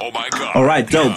[0.00, 0.54] Oh my god.
[0.54, 1.12] All right, dope.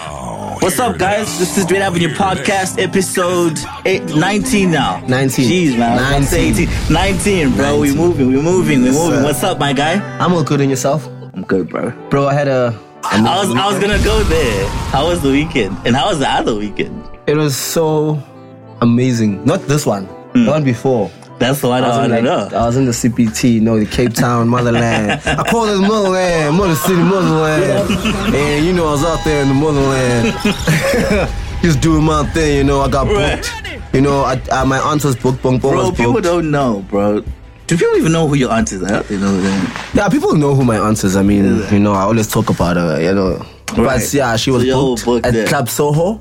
[0.60, 1.38] What's up, guys?
[1.38, 5.06] This is Straight Avenue Podcast, episode eight, 19 now.
[5.06, 5.46] 19.
[5.48, 6.00] Jeez, man.
[6.00, 6.92] I was gonna say 18.
[6.92, 7.80] 19, bro.
[7.80, 7.96] we 19.
[8.04, 9.24] moving, we moving, we Yes, moving.
[9.24, 10.02] What's up, my guy?
[10.18, 11.06] I'm all good in yourself,
[11.36, 11.92] I'm good, bro.
[12.10, 12.28] bro.
[12.28, 12.76] I had a.
[13.04, 14.68] I was, I was gonna go there.
[14.90, 15.78] How was the weekend?
[15.86, 17.08] And how was the other weekend?
[17.28, 18.20] It was so
[18.82, 19.46] amazing.
[19.46, 20.08] Not this one.
[20.34, 20.48] The hmm.
[20.48, 21.12] one before.
[21.42, 22.58] That's the one I, I was, in to like, know.
[22.58, 25.22] I was in the CPT, you know, the Cape Town motherland.
[25.26, 27.90] I call it motherland, mother city motherland.
[28.36, 31.30] And you know, I was out there in the motherland,
[31.62, 32.58] just doing my thing.
[32.58, 33.38] You know, I got Right.
[33.42, 33.94] booked.
[33.94, 36.24] You know, I, I, my aunt was booked, Bong Bong Bro, was people booked.
[36.24, 37.22] don't know, bro.
[37.68, 38.84] Do people even know who your aunt is?
[38.84, 39.74] I don't think they know.
[39.94, 41.16] Yeah, people know who my aunt is.
[41.16, 43.02] I mean, you know, I always talk about her.
[43.02, 43.46] You know,
[43.78, 44.00] Right.
[44.00, 45.48] but yeah, she was So booked, booked at there.
[45.48, 46.16] Club Soho,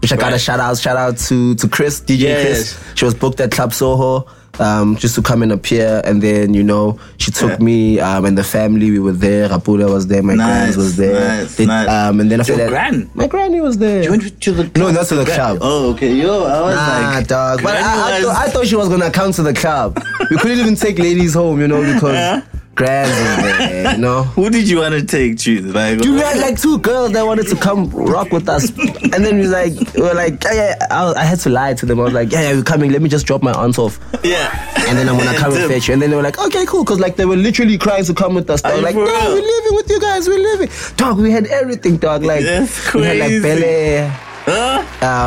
[0.00, 2.42] which I got a shout out, shout out to to Chris, DJ Yes.
[2.74, 2.94] Chris.
[2.98, 4.26] She was booked at Club Soho.
[4.60, 7.64] Um, just to come and appear, and then you know she took Yeah.
[7.64, 8.90] me um, and the family.
[8.90, 9.48] We were there.
[9.48, 10.22] Rapuda was there.
[10.22, 11.20] My Nice, grands was there.
[11.42, 11.88] nice, They- nice.
[11.88, 13.08] Um, and then after Your that, gran?
[13.14, 14.02] my granny was there.
[14.02, 14.76] You went to the club?
[14.76, 15.58] No, not to the club.
[15.60, 16.12] Oh, okay.
[16.12, 17.62] Yo, I was Nah, like, dog.
[17.62, 17.78] But I,
[18.18, 20.02] I, thought, I thought she was gonna come to the club.
[20.30, 22.40] we couldn't even take ladies home, you know, because Yeah.
[22.78, 23.92] Grands was there.
[23.92, 24.22] You know.
[24.38, 25.74] Who did you want to take, Truth?
[25.74, 29.24] Like, Dude, we had like two girls that wanted to come rock with us, and
[29.24, 30.86] then we was like, we were like, yeah, yeah.
[30.90, 32.00] I, I had to lie to them.
[32.00, 32.90] I was like, yeah, yeah, we're coming.
[32.92, 34.48] Let me just drop my aunt off, yeah.
[34.88, 35.92] and then I'm gonna come and fetch you.
[35.94, 38.34] And then they were like, okay, cool, because like they were literally crying to come
[38.34, 38.62] with us.
[38.62, 39.34] They were like, no, real?
[39.34, 40.28] we're living with you guys.
[40.28, 41.18] We're living, dog.
[41.18, 42.22] We had everything, dog.
[42.22, 43.40] Like we had like crazy.
[43.42, 44.08] Bele,
[44.50, 44.82] Huh?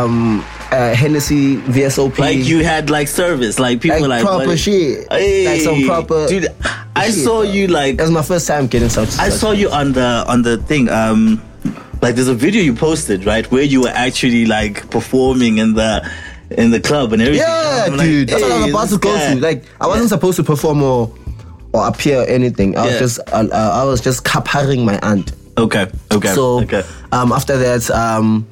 [0.05, 5.07] um, uh, Hennessy, VSOP, Like you had like service, like people like, like, proper shit,
[5.11, 6.27] Hey, like some proper.
[6.27, 6.47] Dude,
[6.95, 7.53] I shit, saw dog.
[7.53, 9.09] you like That was my first time getting such.
[9.19, 10.89] I such- saw you on the on the thing.
[10.89, 11.41] Um,
[12.01, 16.09] like there's a video you posted right where you were actually like performing in the
[16.51, 17.45] in the club and everything.
[17.47, 18.29] Yeah, like, dude.
[18.29, 19.39] That's what I was hey, about to go guy- to.
[19.41, 21.13] Like, I wasn't supposed to perform or
[21.73, 22.77] or appear or anything.
[22.77, 25.31] I was just uh, uh, I was just caparing my aunt.
[25.57, 26.81] Okay, okay, So okay.
[27.11, 28.47] um, after that, um,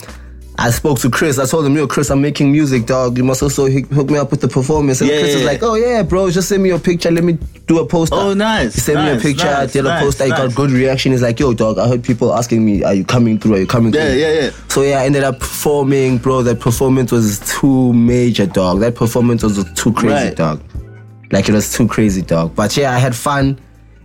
[0.61, 1.39] I spoke to Chris.
[1.39, 3.17] I told him, "Yo, Chris, I'm making music, dog.
[3.17, 5.63] You must also hook me up with the performance." And Yeah, Chris yeah, was like,
[5.63, 7.09] "Oh yeah, bro, just send me your picture.
[7.11, 9.47] Let me do a poster." Oh, nice, He sent me a nice, picture.
[9.47, 10.23] I nice, did a nice, poster.
[10.25, 10.39] He nice.
[10.39, 11.14] got good reaction.
[11.14, 13.55] He's like, "Yo, dog, I heard people asking me, are you coming through?
[13.55, 14.42] Are you coming Yeah, through?" yeah, yeah.
[14.42, 14.49] Yeah.
[14.67, 16.42] So yeah, I ended up performing, bro.
[16.43, 18.81] That performance was too major, dog.
[18.81, 20.36] That performance was too crazy, Right.
[20.36, 20.59] dog.
[21.31, 22.53] Like it was too crazy, dog.
[22.55, 23.59] But yeah, I had fun.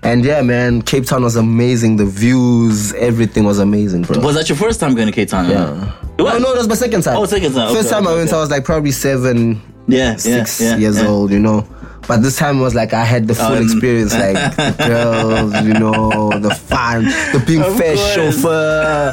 [0.04, 1.96] And yeah, man, Cape Town was amazing.
[1.96, 4.20] The views, everything was amazing, bro.
[4.20, 5.48] Was that your first time going to Cape Town?
[5.48, 5.72] yeah.
[5.72, 6.32] It was?
[6.34, 7.16] No, no, it was my second time.
[7.16, 7.74] Oh, second time.
[7.74, 8.36] First Okay, time I went, okay.
[8.36, 11.08] I was like probably seven, Yeah, six yeah, yeah, years yeah.
[11.08, 11.66] old, you know.
[12.06, 15.72] But this time was like I had the full Um, experience, like the girls, you
[15.72, 19.12] know, the fun, the being Of fair chauffeur,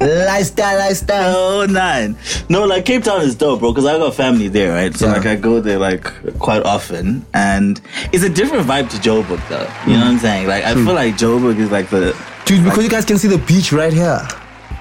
[0.00, 1.34] lifestyle, lifestyle.
[1.36, 2.16] Oh nine.
[2.50, 3.72] No, like Cape Town is dope, bro.
[3.72, 4.94] Because I got family there, right?
[4.94, 5.12] So Yeah.
[5.14, 6.04] like I go there like
[6.38, 7.80] quite often, and
[8.12, 9.66] it's a different vibe to Joburg, though.
[9.90, 10.46] You know what I'm saying?
[10.46, 12.14] Like I feel like Joburg is like the
[12.44, 14.20] Dude, because you guys can see the beach right here.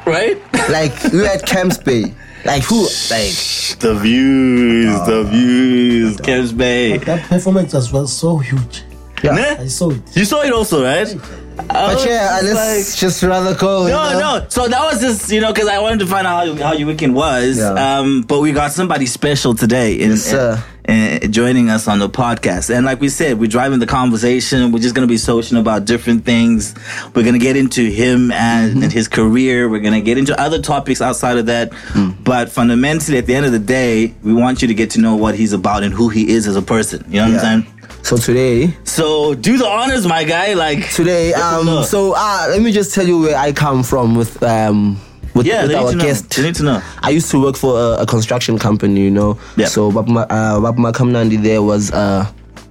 [0.06, 0.38] Right.
[0.70, 2.14] Like we were at Camps Bay.
[2.44, 2.82] Like who?
[2.84, 3.36] Like
[3.80, 6.98] The views, the views, Camps Bay.
[6.98, 8.84] That performance was, was so huge.
[9.24, 9.32] yeah.
[9.32, 9.64] Nah?
[9.64, 10.02] I saw it.
[10.18, 11.08] You saw it also, right?
[11.56, 13.84] But yeah, let's just rather go.
[13.86, 14.40] you No, know?
[14.40, 14.46] no.
[14.50, 16.88] So that was just you know because I wanted to find out how, how your
[16.88, 17.58] weekend was.
[17.60, 17.74] Yeah.
[18.00, 20.56] Um, but we got somebody special today in, Yes, sir.
[20.56, 22.74] in- in- joining us on the podcast.
[22.76, 24.72] And like we said, we're driving the conversation.
[24.72, 26.74] We're just gonna be socializing about different things.
[27.14, 28.84] We're gonna get into him and, Mm-hmm.
[28.84, 29.68] and his career.
[29.70, 31.72] We're gonna get into other topics outside of that.
[31.72, 32.24] Mm.
[32.24, 35.16] But fundamentally, at the end of the day, we want you to get to know
[35.16, 37.04] what he's about and who he is as a person.
[37.10, 37.38] You know what Yeah.
[37.38, 37.72] I'm saying?
[38.04, 40.54] So today, So do the honors, my guy.
[40.54, 41.78] Like today, let them know.
[41.80, 45.00] um, so ah, let me just tell you where I come from with um
[45.36, 46.04] with, yeah, with our to know.
[46.04, 46.30] guest.
[46.36, 46.82] They need to know.
[47.04, 49.38] I used to work for a, a construction company, you know.
[49.58, 49.68] Yeah.
[49.68, 52.26] So Babma uh, Babma Kamnandi there was uh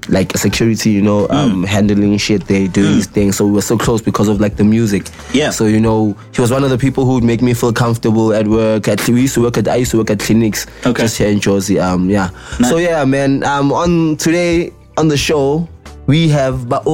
[0.08, 1.34] like security, you know, Mm.
[1.34, 2.44] um, handling shit.
[2.46, 5.08] They do these things, so we were so close because of like the music.
[5.32, 5.48] Yeah.
[5.48, 8.34] So you know, he was one of the people who would make me feel comfortable
[8.34, 8.86] at work.
[8.86, 11.04] At we used to work at I used to work at clinics Okay.
[11.04, 11.78] just here in Jersey.
[11.80, 12.28] Um, yeah.
[12.60, 12.68] Nice.
[12.68, 13.44] So yeah, man.
[13.44, 15.66] Um, on today on the show
[16.06, 16.84] we have Bao.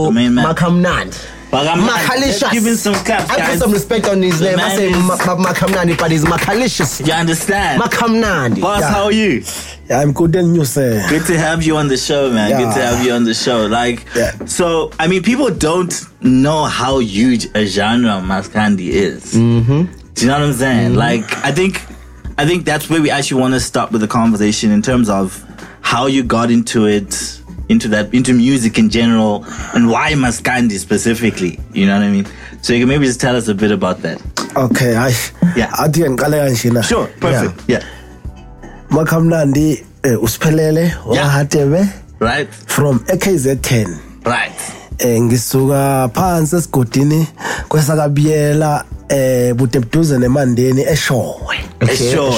[0.55, 1.19] Makamnand.
[1.51, 2.43] But I'm Makalicious.
[2.43, 4.61] Let's give him some claps, I put some respect on his The name.
[4.61, 7.05] I say is- Ma- Ma- Makamnandi, but he's Makalicious.
[7.05, 7.83] You understand?
[7.83, 8.61] Makamnandi.
[8.61, 8.91] Boss, Yeah.
[8.91, 9.43] how are you?
[9.89, 11.05] Yeah, I'm good and you say.
[11.09, 12.51] Good to have you on the show, man.
[12.51, 13.67] Good to have you on the show.
[13.67, 14.33] Like, Yeah.
[14.47, 15.93] so I mean, people don't
[16.23, 19.35] know how huge a genre Maskandi is.
[19.35, 19.83] Mm-hmm.
[20.15, 20.95] Do you know what I'm saying?
[20.95, 21.83] Like, I think,
[22.39, 25.43] I think that's where we actually want to start with the conversation in terms of
[25.81, 27.40] how you got into it,
[27.71, 29.45] into that, into music in general,
[29.75, 31.59] and why Maskandi specifically.
[31.73, 32.27] You know what I mean?
[32.63, 34.19] So you can maybe just tell us a bit about that.
[34.57, 35.57] Okay, hayi.
[35.57, 35.71] Yeah.
[35.79, 36.83] Athi ngiqale kanje na.
[36.83, 37.63] Sure, perfect.
[37.69, 37.85] Yeah.
[38.91, 41.89] Makamnandi eh, usiphelele wahatebe
[42.19, 42.49] Right.
[42.67, 43.99] from AKZ10.
[44.25, 44.53] Right.
[44.99, 47.27] Eh ngisuka phansi esigodini
[47.69, 51.57] kwesakabiyela eh bude buduze nemandeni eshowe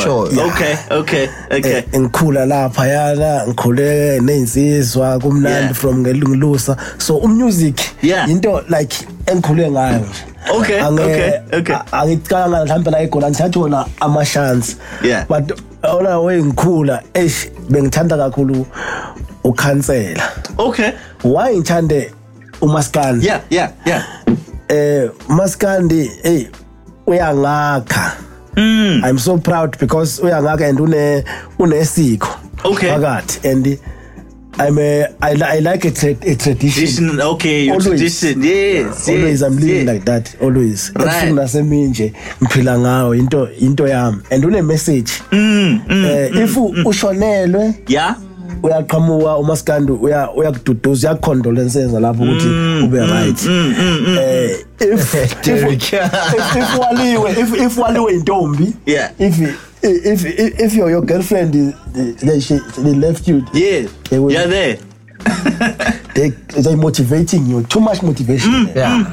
[0.02, 0.40] sure.
[0.46, 1.72] Okay, okay, okay.
[1.92, 7.80] Eh, ngikhula lapha yana ngikhule nezinsizwa kumnandi from ngelungilusa so umusic
[8.28, 8.96] into like
[9.26, 10.24] engikhule ngayo nje
[10.58, 11.74] Okay, okay, okay.
[11.74, 15.26] a- angicabanga mhlawumbe la igona ngithatha wona ama-chance Yeah.
[15.28, 18.66] but ona way ngikhula eish bengithanda kakhulu
[19.44, 20.22] ukhansela
[20.58, 20.90] Okay.
[21.24, 22.10] why ngithande
[22.60, 24.04] umaskandi Yeah, yeah, yeah.
[24.68, 26.46] eh maskandi hey
[27.06, 28.16] uyangakha
[28.56, 29.02] Mm.
[29.10, 31.24] i'm so proud because uyangakha and une
[31.58, 32.28] unesiko
[32.64, 32.88] Okay.
[32.90, 33.66] phakathi and
[34.58, 37.88] i'm a, I, I like a, tra- a tradition Tradition, okay, your Always.
[38.20, 38.42] tradition.
[38.44, 39.94] Yes, always yes, i'm living yes.
[39.94, 41.08] like that always Right.
[41.08, 42.12] ebusuku naseminje
[42.42, 48.16] ngiphila ngawo into into yami and une message Mm, eh if u- ushonelwe Yeah?
[48.62, 54.50] Uyaqhamuka umaskandi uya uyakududuza uyakucondolences lapho ukuthi Mm, ube mm, right mm, mm, eh
[54.80, 55.82] if if Derek.
[55.92, 59.10] if if waliwe if if waliwe intombi Yeah.
[59.18, 59.38] if
[59.82, 61.74] if if, if your, your girlfriend is,
[62.20, 63.88] they, she, they left you Yeah.
[64.10, 64.78] They will- You're there.
[66.14, 66.30] they
[66.62, 69.04] they motivating you too much motivation Yeah.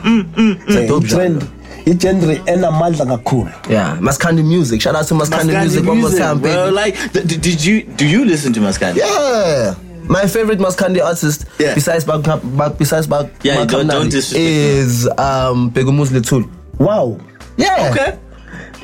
[0.70, 1.44] Eh, dope trend
[1.86, 3.98] igenre enamandla kakhulu Yeah.
[4.02, 4.82] Maskandi music.
[4.82, 6.54] Shout out to Maskandi, Maskandi music, one more time, baby.
[6.56, 6.70] bro.
[6.70, 8.98] Like, th- th- did you do you listen to Maskandi?
[8.98, 9.76] Yeah.
[10.08, 11.76] My favorite Maskandi artist, Yeah.
[11.76, 16.48] besides Bag, Bag, besides Bag, Yeah, Bag don't- don't disrespect is um Bhekumuzi Luthuli.
[16.80, 17.18] wow
[17.58, 17.90] Yeah.
[17.92, 18.14] Okay.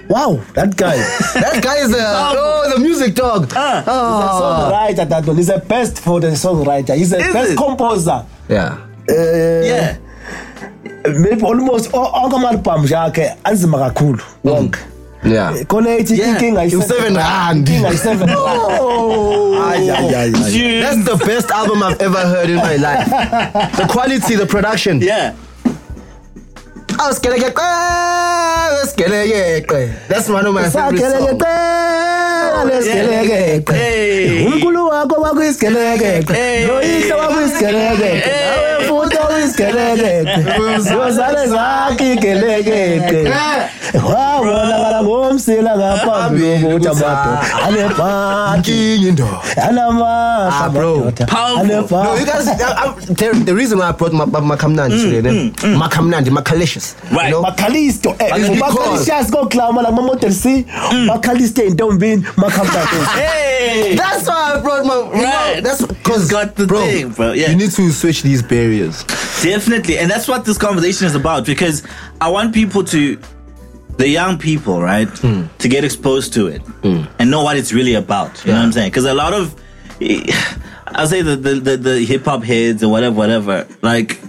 [0.10, 0.98] wow that guy
[1.34, 2.04] That guy is a
[2.38, 3.52] oh the music dog.
[3.56, 3.84] Ah.
[3.88, 4.42] Oh.
[4.42, 7.58] songwriter that one he's the best for the songwriter he's the Is best it?
[7.58, 8.78] composer Yeah.
[9.10, 9.98] eh Yeah.
[11.20, 14.80] Maybe almost o- onke ama-albums akhe anzima kakhulu wonke
[15.24, 15.54] Yeah.
[15.68, 16.30] khona ithi Yeah.
[16.30, 17.68] inkinga In seven rand.
[17.68, 19.56] inkinga yi-seven Oh.
[19.68, 23.10] That's the best album I've ever heard in my life.
[23.78, 25.02] The quality, the production.
[25.02, 25.34] Yeah.
[27.00, 27.54] Oh, skeleke-
[28.88, 29.94] skeleke.
[30.08, 31.44] That's one of my favorite songs.
[32.58, 34.46] Oh, sakelekeqe Hey.
[34.48, 36.66] umkhulu wakho wakuyisikelekeke Hey.
[36.68, 43.34] noyihlo wakuyisikelekeke nawe futhi wakuyisikelekeke zozale zakhe igelekeke
[43.94, 49.28] wabonakala ngomsila ngaphambi kokuthi amadoda anebhati King Indo.
[49.68, 50.94] anamahla Ah, bro.
[50.96, 51.66] amadoda Powerful.
[51.66, 52.48] No, you anebhati guys.
[52.48, 52.52] I,
[53.12, 56.38] I, Terry, the reason why I brought my, my, Makamnandi today, then mm, Makamnandi, mm,
[56.38, 56.44] mm.
[56.44, 56.85] Makalicious.
[57.12, 57.26] Right.
[57.26, 57.44] You know?
[57.44, 60.66] makhalisto eh, Because- makhalishiyasi koklama la mamodel c
[61.08, 63.96] makhaliste ey'ntombini makhambatesi Hey.
[63.96, 64.96] That's why I brought my.
[64.96, 65.64] You know, Right.
[65.64, 67.32] that's He's because got the bro, thing, bro.
[67.34, 67.50] Yeah.
[67.50, 69.04] You need to switch these barriers.
[69.44, 69.98] Definitely.
[69.98, 71.84] And that's what this conversation is about because
[72.22, 73.18] I want people to,
[73.98, 75.44] the young people, right, hmm.
[75.60, 77.04] to get exposed to it hmm.
[77.20, 78.44] and know what it's really about.
[78.46, 78.92] You know what I'm saying?
[78.92, 79.56] Because a lot of,
[80.88, 84.20] I'll say the, the, the, the hip hop heads or whatever, whatever, like,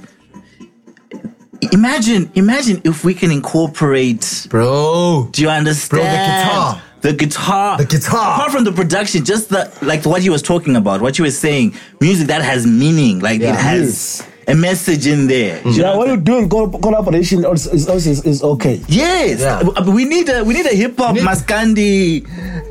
[1.73, 5.29] imagine, imagine if we can incorporate, Bro.
[5.33, 6.03] do you understand?
[6.03, 6.83] The guitar.
[7.03, 7.79] The guitar.
[7.79, 8.35] The guitar.
[8.35, 11.31] Apart from the production, just the, like what he was talking about, what you were
[11.31, 13.53] saying, music that has meaning, like Yeah.
[13.55, 15.63] it has a message in there.
[15.63, 19.59] Do you know yeah, what you're doing collaboration also is, is, is okay Yes, Yeah.
[19.59, 22.23] Uh, we need a we need a hip hop need- Maskandi.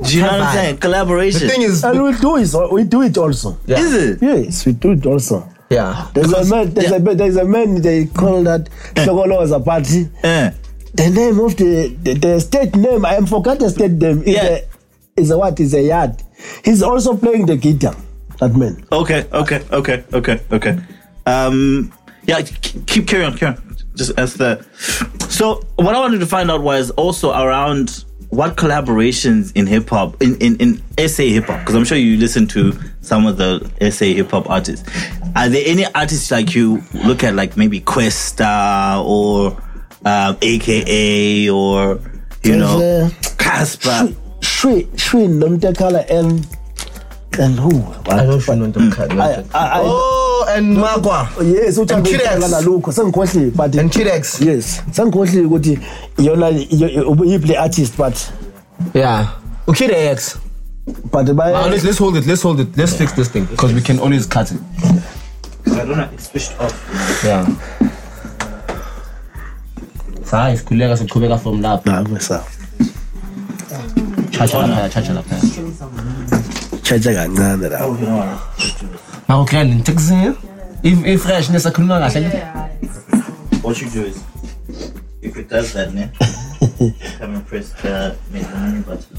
[0.07, 0.77] Do you know what I'm saying?
[0.77, 1.41] Collaboration.
[1.41, 3.79] The thing is, and we do it we do it also Yeah.
[3.79, 4.21] is it?
[4.21, 6.09] yes we do it also yeah.
[6.13, 6.73] There's a man.
[6.73, 6.97] There's yeah.
[6.97, 7.17] a man.
[7.17, 7.81] There's a man.
[7.81, 10.09] They call that Shogoloza party.
[10.23, 10.51] Eh.
[10.93, 13.05] The name of the, the the state name.
[13.05, 14.21] I am forgot the state name.
[14.23, 14.45] Is Yeah.
[14.45, 14.61] a
[15.17, 15.59] is a what?
[15.59, 16.21] Is a yard.
[16.63, 17.95] He's also playing the guitar.
[18.39, 18.85] That man.
[18.91, 20.77] Okay, okay, okay, okay, okay.
[21.25, 21.91] Um,
[22.25, 23.77] yeah, keep carry on, carry on.
[23.95, 24.65] Just as the.
[25.29, 30.21] So what I wanted to find out was also around what collaborations in hip hop
[30.21, 33.59] in in in SA hip hop because I'm sure you listen to some of the
[33.91, 34.89] SA hip hop artists.
[35.35, 39.61] Are there any artists like you look at like maybe Kwesta or
[40.05, 41.99] um, AKA or
[42.43, 44.15] you know There's, Cassper?
[44.41, 46.47] Shri Shri Nomtekala and
[47.37, 47.83] and who?
[48.09, 51.27] I don't know them kind I, I, I, Oh, and Magua.
[51.43, 52.39] yes, And Kirex.
[52.39, 54.39] nalukho sengikhohlile but And Kirex.
[54.45, 55.79] yes sengikhohlile ukuthi
[56.17, 56.47] yona
[57.09, 58.31] uyiplay artist but
[58.93, 59.27] Yeah.
[59.67, 60.37] Okay, the X.
[61.11, 62.25] but Uh, by let's, let's hold it.
[62.27, 62.77] Let's hold it.
[62.77, 64.59] Let's fix this thing because we can always cut it.
[65.75, 66.09] I don't know.
[66.13, 66.73] It's switched off.
[67.23, 67.45] Yeah.
[70.23, 71.85] Sayi sikhuleka siqhubeka from lapho.
[71.85, 72.45] Nah, sawa.
[74.31, 75.35] Chacha lapha, chacha lapha.
[76.83, 77.79] Chacha kancane la.
[79.27, 80.37] Mako grand ngithikusini.
[80.83, 82.29] If if fresh nesakhuluma kahle.
[83.61, 84.23] What you do is,
[85.21, 86.09] if it does that, ne,
[87.19, 89.17] come and press the make the menu button.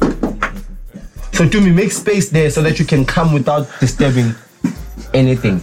[1.33, 4.35] So do me make space there so that you can come without disturbing
[5.13, 5.61] anything.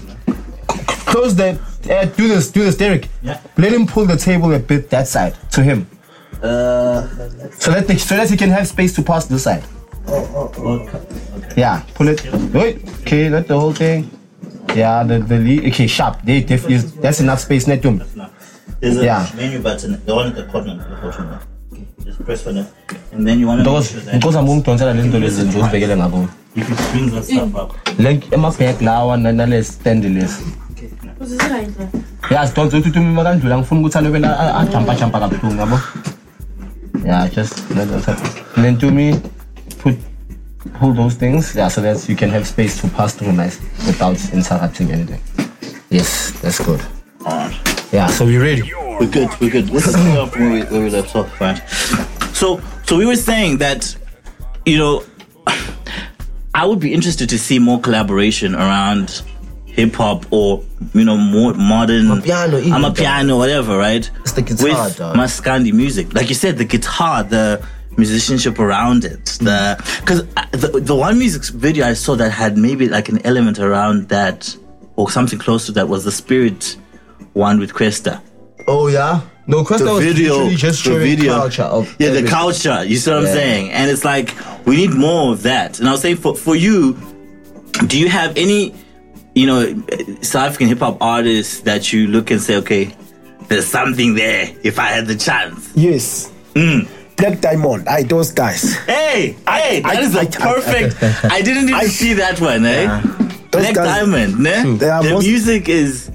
[1.14, 1.50] C- c- Close the
[1.94, 3.10] uh, do this do this Derek.
[3.22, 3.40] Yeah.
[3.58, 5.88] Let him pull the table a bit that side to him.
[6.42, 7.08] Uh,
[7.60, 9.64] So that the, so that he can have space to pass this side.
[10.08, 10.98] Oh, oh, okay,
[11.38, 11.54] okay.
[11.62, 12.22] Yeah, pull it.
[12.54, 12.84] Wait.
[13.02, 14.10] Okay, let the whole thing.
[14.76, 15.66] Yeah, the the lead.
[15.72, 16.22] Okay, sharp.
[16.24, 17.68] They def is that's enough space.
[17.68, 18.02] Net to
[18.82, 19.28] there's a Yeah.
[19.36, 21.40] menu button, the one at the corner, the bottom one.
[22.06, 22.68] Just press on it,
[23.14, 25.96] and then you want to make because sure that because I'm ngidonsela lento lezi ngizibekele
[25.98, 26.28] ngabo.
[26.56, 27.72] if it brings that stuff up.
[28.00, 30.44] Like amabhek lawa nale stand lesi.
[32.32, 35.80] Yeah, sidonsa ukuthi umuntu kandlula ngifuna ukuthi kabuhlungu yabo.
[37.06, 39.20] Yeah, just And then to me
[39.80, 39.98] put
[40.80, 44.18] pull those things, yeah, so that you can have space to pass through nice without
[44.34, 45.22] interrupting anything.
[45.90, 46.82] Yes, that's good.
[47.92, 48.74] Yeah, so we ready.
[49.00, 49.70] We're good, we're good.
[49.70, 51.58] Let's pick up where we, where we left off, right?
[52.34, 53.96] So, so we were saying that,
[54.66, 55.04] you know,
[56.56, 59.24] I would be interested to see more collaboration around
[59.74, 60.64] hip hop or
[60.94, 64.10] you know more modern Amapiano, even, I'm a piano, whatever, right?
[64.22, 65.16] It's the guitar, with dog.
[65.16, 67.66] Maskandi music, like you said, the guitar, the
[67.98, 70.00] musicianship around it, the hmm.
[70.00, 73.60] because uh, the the one music video I saw that had maybe like an element
[73.60, 74.56] around that
[74.96, 76.78] or something close to that was the Spirit
[77.34, 78.22] one with Kwesta
[78.68, 79.22] Oh yeah?
[79.46, 82.84] No, the was video, just the showing video, culture of yeah, the culture.
[82.86, 83.72] You see what I'm saying?
[83.72, 84.34] And it's like
[84.66, 85.80] we need more of that.
[85.80, 86.98] And I was saying for for you,
[87.88, 88.74] do you have any,
[89.36, 89.66] you know,
[90.22, 92.96] South African hip hop artists that you look and say, okay,
[93.48, 94.50] there's something there.
[94.64, 96.32] If I had the chance, Yes.
[96.54, 96.88] Mm.
[97.18, 97.88] Black Diamond.
[97.88, 98.76] I those guys.
[98.86, 101.04] hey, hey, that I- is a I- I- perfect.
[101.32, 103.02] I, didn't even see that one, eh?
[103.52, 104.78] Those Black guys- Diamond, ne?
[104.78, 106.10] The most- music is.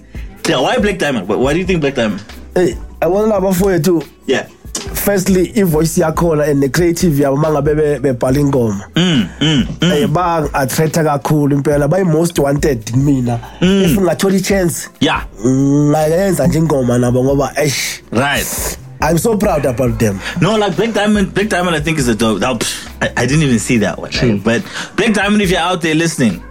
[0.49, 1.29] Yeah, why Black Diamond?
[1.29, 2.23] Why, why do you think Black Diamond?
[2.55, 4.03] Hey, I want to know about you too.
[4.27, 4.49] Yeah.
[4.95, 9.93] Firstly i-voice yakhona and the-creative yabo uma ngabe be- bebhala ingoma mm, mm, mm.
[9.93, 15.23] eh, um ba-attracta kakhulu impela bayi-most wanted mina if ngingathola i-chance Yeah.
[15.45, 18.79] ngayenza nje ingoma nabo ngoba eish Right.
[19.11, 22.15] i'm so proud about them No, like Black Diamond, Black Diamond, I think is a
[22.15, 22.41] dope.
[22.41, 22.65] That,
[23.01, 24.11] I, I didn't even see that one.
[24.11, 24.43] right?
[24.43, 24.63] But
[24.97, 26.43] Black Diamond, if you're out there listening,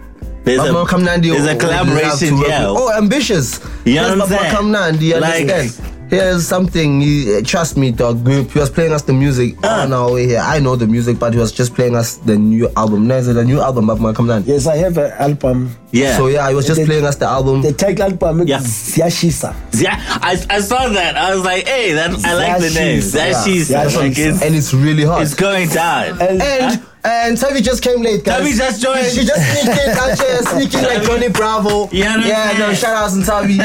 [0.44, 2.38] there's a, Kamnandi there's a would love to collaboration.
[2.38, 2.64] Yeah.
[2.68, 3.60] Oh, ambitious.
[3.84, 4.54] You know Yes, what I'm Mama saying?
[4.54, 5.97] Kamnandi, you Like- understand?
[6.10, 7.00] Here's something.
[7.02, 8.26] He, trust me, dog.
[8.26, 9.84] He he was playing us the music Uh.
[9.84, 10.40] on our way here.
[10.42, 13.08] I know the music, but he was just playing us the new album.
[13.08, 14.46] There's the new album of Mama Kamnandi.
[14.46, 16.16] yes i have an album yeah.
[16.16, 17.62] So yeah, I was just playing us the album.
[17.62, 18.58] the title album Yeah.
[18.58, 21.16] ziyashisa Yeah, I, I saw that.
[21.16, 23.00] I was like, hey, that I like the name.
[23.00, 23.84] Zashi's, That yeah.
[23.86, 23.96] Zashi's.
[23.96, 25.22] like it's, and it's really hot.
[25.22, 26.20] it's going down.
[26.20, 28.38] and, and and Tavi just came late, guys.
[28.38, 29.06] Tavi just joined.
[29.06, 31.88] She just sneaked in, sneaking like Johnny Bravo.
[31.90, 33.56] You know yeah, no, shout outs and Tavi.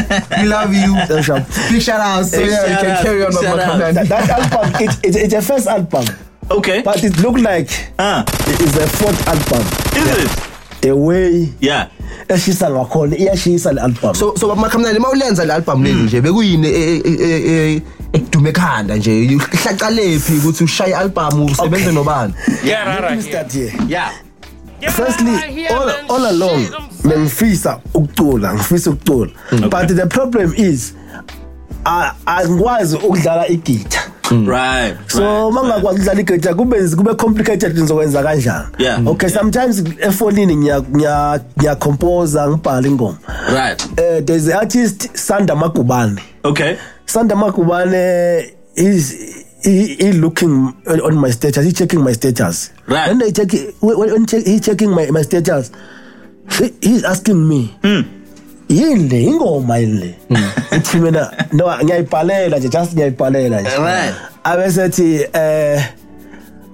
[0.42, 0.96] We love you.
[1.72, 2.32] Big shout outs.
[2.32, 3.82] So yeah, you can carry on shout out.
[3.82, 4.08] Kamnandi.
[4.08, 4.30] that, that
[4.64, 6.06] album it, it, it's a first album
[6.52, 6.82] Okay.
[6.84, 9.66] but it looked like uh, it's a fourth album
[9.98, 10.82] is it?
[10.82, 11.90] the way Yeah.
[12.30, 14.16] Eshisa ngakhona iyashisa le album.
[14.16, 17.82] So so makamnandi mawulenza le album leli nje bekuyini e- e- e- e-
[18.14, 22.34] ekudume ekhanda nje hlaqalephi ukuthi ushaye i-album usebenze nobani?
[22.64, 23.30] Yeah, right, Let me right.
[23.30, 24.12] start here Yeah.
[24.92, 26.68] firstly all, all along
[27.04, 29.32] bengifisa ukucula ngifisa ukucula.
[29.52, 31.24] But the problem is a-
[31.86, 34.00] angikwazi ukudlala igita
[34.32, 34.96] Right.
[35.08, 39.08] so right, uma ngakwazi ukudlala igita kube kube complicated ngizokwenza kanjani Yeah.
[39.08, 43.18] okay sometimes efonini ngiya- ngiya- ngiyacomposa ngibhala ingoma
[43.56, 43.86] Right.
[43.86, 46.76] uh, there's the artist Sanda Makubane Okay.
[47.06, 49.16] Sanda Makubane is
[49.64, 50.74] he, he looking
[51.06, 51.64] on my status.
[51.66, 52.72] He checking my status.
[52.86, 53.08] Right.
[53.08, 53.50] When they check,
[53.80, 55.72] when, when check, he checking my, my status,
[56.60, 57.74] he, he's asking me.
[58.70, 60.16] Yini le ingoma yini le
[60.72, 63.70] uthi mina no ngiyayibhalela nje just ngiyayibhalela nje.
[63.78, 64.16] Right.
[64.44, 65.84] abesethi eh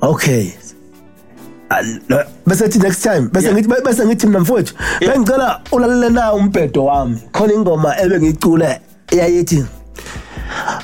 [0.01, 0.51] okay.
[1.71, 3.53] Ah, no, bese thi next time bese Yeah.
[3.53, 5.13] ngithi bese ngithi mina mfowethu Yeah.
[5.13, 7.17] bengicela ulalele na umbhedo wami.
[7.31, 8.79] Khona ingoma ebengicula
[9.11, 9.65] eyayithi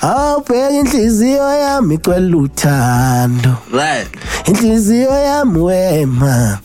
[0.02, 3.58] awubheka inhliziyo yami icwela uthando.
[3.74, 4.08] Right.
[4.48, 6.60] inhliziyo yami wema.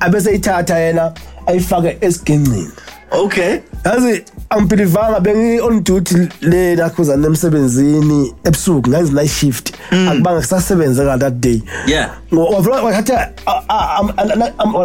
[0.00, 1.12] Abese ithatha yena
[1.46, 2.68] ayifake esiginqini.
[3.10, 3.58] Okay.
[3.84, 9.72] yazi angibhilivanga bengi on duty le lakhuzana emsebenzini ebusuku ngenza night shift
[10.10, 12.10] akubanga kusasebenza ka that day Yeah.
[12.32, 13.30] wavula wathatha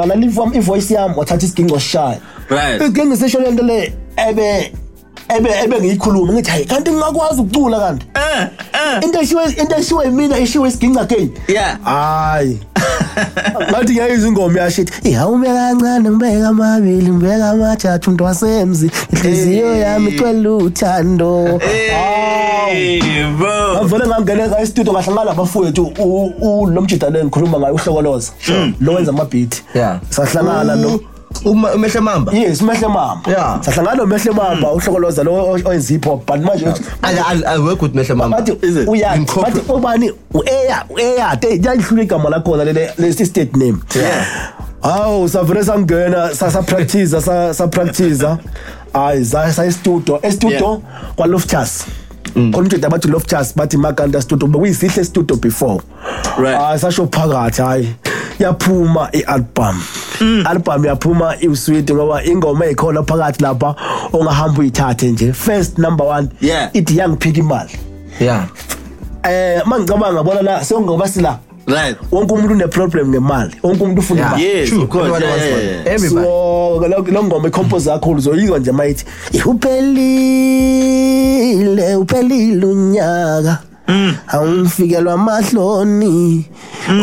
[0.04, 2.18] analif wami ivoice yami wathatha isiginqo sishaya
[2.50, 2.82] Right.
[2.82, 3.94] isiginqo sesho lento le
[4.30, 4.74] ebe
[5.38, 8.06] ebe ebe ngiyikhuluma ngithi hayi kanti ngingakwazi ukucula kanti.
[8.16, 9.04] Uh, uh.
[9.04, 11.78] into eshiwe into eshiwe mina eshiwe isiginqa again Yeah.
[11.84, 12.60] hayi.
[13.70, 20.52] Ngathi ngiyayizwa ingoma yashithi ihawume kancane ngibeka amabili ngibeka amathathu mntu wasemzi inhliziyo yami icwela
[20.52, 21.60] uthando.
[21.60, 23.02] Hey,
[23.38, 23.74] bro.
[23.74, 28.32] ngavele ngangena estudio ngahlangana nabafowethu u- u- lo mjida le ngikhuluma ngayo uhlokoloza.
[28.82, 30.00] Lo wenza amabhithi Yeah.
[30.10, 31.00] sahlangana no
[31.46, 32.32] Uma umehle mamba.
[32.34, 33.62] yes umehle mama Yeah.
[33.64, 37.82] sahlangana nomehle mama uhlokoloza lo oyenza hip hop but manje uthi- I, I, I work
[37.82, 38.38] with mehle mamba.
[38.38, 38.88] bathi Is it?
[38.88, 43.78] uya In corporate- bathi ubani ueya ueya te yayihlula igama lakhona lele lesi state name
[43.96, 44.26] Yeah.
[44.82, 48.26] hawu savele sangena sa sa practice sa sa practice
[48.94, 50.82] hayi sa sa studio e studio
[51.16, 51.86] kwa Loftus
[52.34, 55.82] khona umthetho abathi Loftus bathi Makanda studio bekuyisihle studio before
[56.38, 56.58] Right.
[56.62, 57.96] hayi sasho phakathi hayi
[58.40, 59.82] yaphuma i-album
[60.46, 63.76] album yaphuma iwsweet ngoba ingoma ekhona phakathi lapha
[64.14, 66.70] ongahamba uyithathe nje first number 1 Yeah.
[66.74, 67.72] ithi yangiphika imali
[68.20, 68.46] Yeah.
[69.24, 71.98] eh mangicabanga ngabona la sengoma sila Right.
[72.12, 74.84] wonke umuntu une problem ngemali wonke umuntu ufuna imali Yes, True.
[74.84, 75.06] of course.
[75.08, 75.68] Everybody Yeah, wants yeah, money.
[75.72, 75.94] yeah.
[75.96, 76.26] Everybody.
[76.26, 79.06] so lo lo ngoma icompose kakhulu uzoyizwa nje mayithi
[81.04, 83.58] uphelile uphelile unyaka
[84.28, 86.46] awungifikelwa mahloni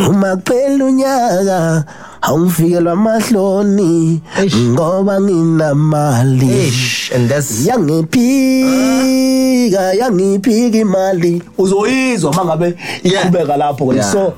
[0.09, 1.85] uma kuphela unyaka
[2.23, 4.57] awungifikelwa mahloni Eish.
[4.57, 6.73] ngoba nginamali.
[7.15, 8.23] And that's yangiphika
[9.95, 11.43] yangiphika imali.
[11.59, 14.35] Uzoyizwa mangabe iqhubeka lapho so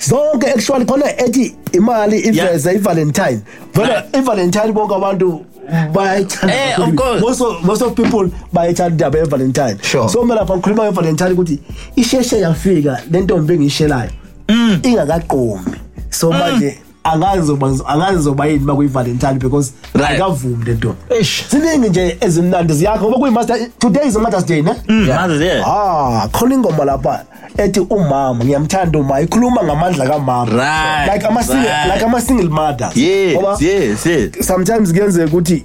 [0.00, 3.40] zonke actually khona ethi imali iveze ivalentine.
[3.74, 5.44] Vele ivalentine bonke abantu
[5.92, 6.88] bayayithanda Eh, kakhulu.
[6.88, 7.20] of course.
[7.20, 9.78] most of, most of people bayayithanda indaba yevalentine.
[9.82, 10.08] Sure.
[10.08, 11.58] so mina lapha ngikhuluma ngevalentine ukuthi
[11.96, 14.10] isheshe yafika le ntombi engiyishelayo.
[14.82, 15.76] Ingakaqomi.
[16.10, 16.78] So manje
[17.12, 20.10] angazi zoba- angazi zoba yini makuyivalentine because Right.
[20.20, 21.44] akavumi le ntombi ish.
[21.50, 25.62] ziningi nje ezimnandi ziyakho ngoba kuyimaster today is a mother's day ne Mm, Mother's Day.
[25.66, 27.24] ah khona ingoma lapha
[27.56, 31.92] ethi umama ngiyamthanda uma ikhuluma ngamandla kamama Right, like ama single right.
[31.94, 34.46] like ama single mothers Yes, Ngoba yes, yes.
[34.46, 35.64] sometimes kuyenzeka ukuthi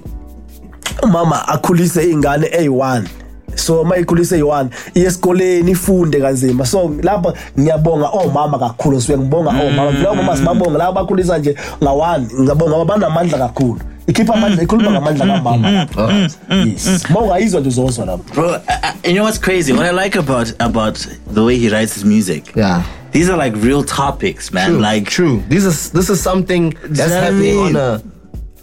[1.02, 3.02] umama akhulise ingane eyi1
[3.54, 9.90] so mayikhulise eyi1 iye esikoleni ifunde kanzima so lapha ngiyabonga omama kakhulu ngisuke ngibonga omama
[9.90, 10.02] mm.
[10.02, 14.62] labo mama sibabonga labo bakhulisa nje nga1 ngiyabonga ngoba banamandla kakhulu ikhipha amandla mm.
[14.62, 14.96] ikhuluma mm.
[14.96, 16.32] ngamandla kamama Alright.
[16.66, 19.72] yes mawungayizwa nje uzozwa lapho Bro, I, I, you know what's crazy?
[19.72, 22.56] What I like about about the way he writes his music.
[22.56, 22.82] Yeah.
[23.12, 24.70] These are like real topics, man.
[24.70, 24.78] True.
[24.78, 25.42] Like true.
[25.48, 27.76] This is this is something that's I happening mean?
[27.76, 28.02] on a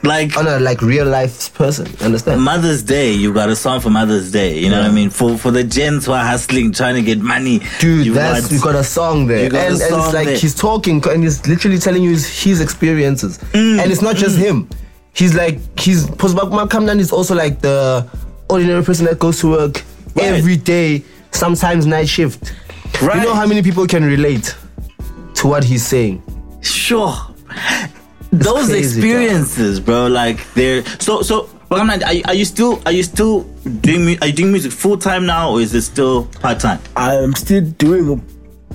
[0.03, 1.87] like on a like real life person.
[2.01, 2.41] Understand?
[2.41, 4.57] Mother's Day, you got a song for Mother's Day.
[4.59, 5.09] You know what I mean?
[5.09, 7.61] For for the gents who are hustling, trying to get money.
[7.79, 10.05] Dude, you that's got- you got a song there, You got a and, and song
[10.05, 10.37] it's like there.
[10.37, 14.37] he's talking and he's literally telling you his, his experiences, Mm, and it's not just
[14.37, 14.69] him.
[15.13, 18.07] He's like he's Postbakma Kamnan is also like the
[18.49, 19.83] ordinary person that goes to work
[20.15, 20.25] Right.
[20.27, 22.53] every day, sometimes night shift.
[23.01, 23.17] Right.
[23.17, 24.55] You know how many people can relate
[25.35, 26.21] to what he's saying?
[26.61, 27.13] Sure.
[28.31, 30.07] Those crazy, experiences, bro.
[30.07, 31.49] Like they're so so.
[31.67, 32.03] But I'm not.
[32.03, 32.81] Are you, are you still?
[32.85, 33.43] Are you still
[33.81, 34.17] doing?
[34.21, 36.79] Are you doing music full time now, or is it still part time?
[36.95, 38.21] I'm still doing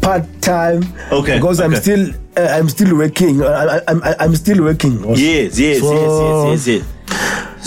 [0.01, 0.83] part time.
[1.11, 3.43] Okay, Because I'm still uh, I'm still working.
[3.43, 5.05] I, I, I'm I'm still working.
[5.05, 5.21] also.
[5.21, 6.91] Yes, yes, So- yes, yes, yes, yes.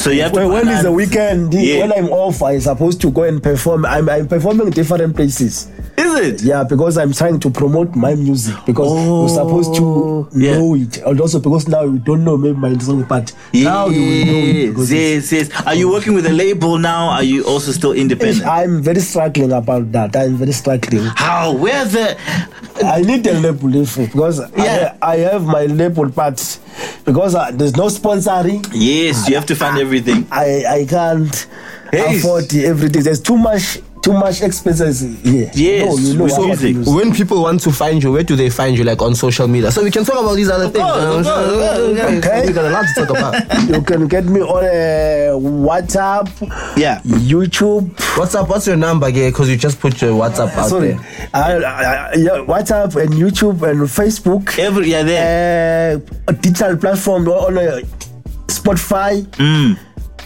[0.03, 0.39] So you have to.
[0.47, 1.53] When, when is the weekend?
[1.53, 1.79] Yeah.
[1.79, 3.85] When I'm off, I'm supposed to go and perform.
[3.85, 5.71] I'm, I'm performing in different places.
[5.99, 6.41] Is it?
[6.43, 10.57] Yeah, because I'm trying to promote my music because you're supposed to Oh, yeah.
[10.59, 10.97] know it.
[10.97, 14.81] And also because now you don't know maybe my song, but now you will know
[14.83, 14.89] it.
[14.89, 15.49] Yes, yes.
[15.65, 17.09] Are you working with a label now?
[17.09, 18.45] Are you also still independent?
[18.45, 20.15] I'm very struggling about that.
[20.15, 21.03] I'm very struggling.
[21.15, 21.53] How?
[21.53, 22.15] Where the?
[22.85, 24.95] I need a label if- because Yeah.
[25.01, 26.59] I, I have my label, but
[27.05, 30.27] because uh, there's no sponsoring, Yes, you have to fund everything.
[30.31, 31.47] I I can't
[31.91, 32.17] Hey.
[32.19, 33.01] afford everything.
[33.01, 35.51] There's too much too much expenses here.
[35.53, 36.93] Yes, no, you know with music.
[36.95, 38.85] When people want to find you, where do they find you?
[38.85, 40.85] Like on social media, so we can talk about these other things.
[40.85, 42.25] course, of course.
[42.25, 42.47] Okay.
[42.47, 43.67] we got a lot to talk about.
[43.67, 45.35] You can get me on uh,
[45.67, 46.27] WhatsApp,
[46.77, 47.01] Yeah.
[47.03, 47.91] YouTube.
[48.17, 48.47] What's up?
[48.49, 49.29] What's your number, yeah?
[49.29, 51.29] Because you just put your WhatsApp out Sorry, there.
[51.33, 54.57] I, I, yeah, WhatsApp and YouTube and Facebook.
[54.57, 55.97] Every yeah, there.
[55.97, 57.81] Uh, a digital platform on uh,
[58.47, 59.25] Spotify,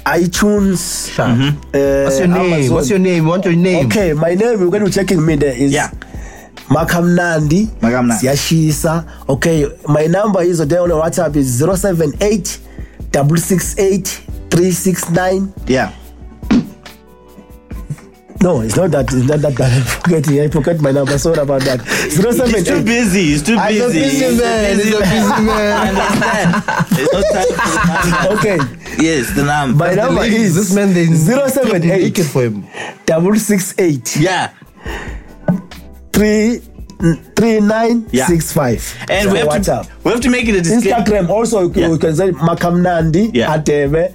[0.05, 1.11] iTunes.
[1.13, 1.25] Sure.
[1.25, 2.05] Uh, Mm.
[2.05, 2.53] What's your name?
[2.53, 2.75] Amazon.
[2.75, 3.25] What's your name?
[3.25, 3.85] What's your name?
[3.87, 5.89] Okay, my name you're going to checking me there is Yeah.
[6.69, 7.67] Makamnandi.
[7.81, 9.05] Siyashisa.
[9.29, 12.47] Okay, my number is there on WhatsApp is 078
[13.13, 14.07] 668
[14.49, 15.53] 369.
[15.67, 15.91] Yeah.
[18.41, 19.05] No, it's not that.
[19.13, 19.61] It's not that.
[19.61, 20.27] I forget.
[20.29, 21.15] I forget my number.
[21.19, 21.79] Sorry about that.
[21.85, 22.85] He's too 078.
[22.85, 23.23] busy.
[23.27, 23.99] He's too I'm a busy.
[24.01, 24.75] busy man.
[24.77, 25.95] He's a busy man.
[25.95, 26.63] understand.
[26.89, 27.47] There's no time
[28.37, 28.57] Okay,
[29.01, 29.85] Yes, the number.
[29.85, 32.65] my number ladies, is this man, they- zero they seven make eight it for him.
[33.05, 34.49] double six eight Yeah.
[36.13, 36.61] three
[37.35, 38.27] three nine Yeah.
[38.27, 38.81] six five.
[39.09, 39.83] And we have WhatsApp.
[39.85, 41.01] to we have to make it a disclaimer.
[41.03, 43.55] Instagram also you can say Makamnandi Yeah.
[43.57, 44.13] Atebe.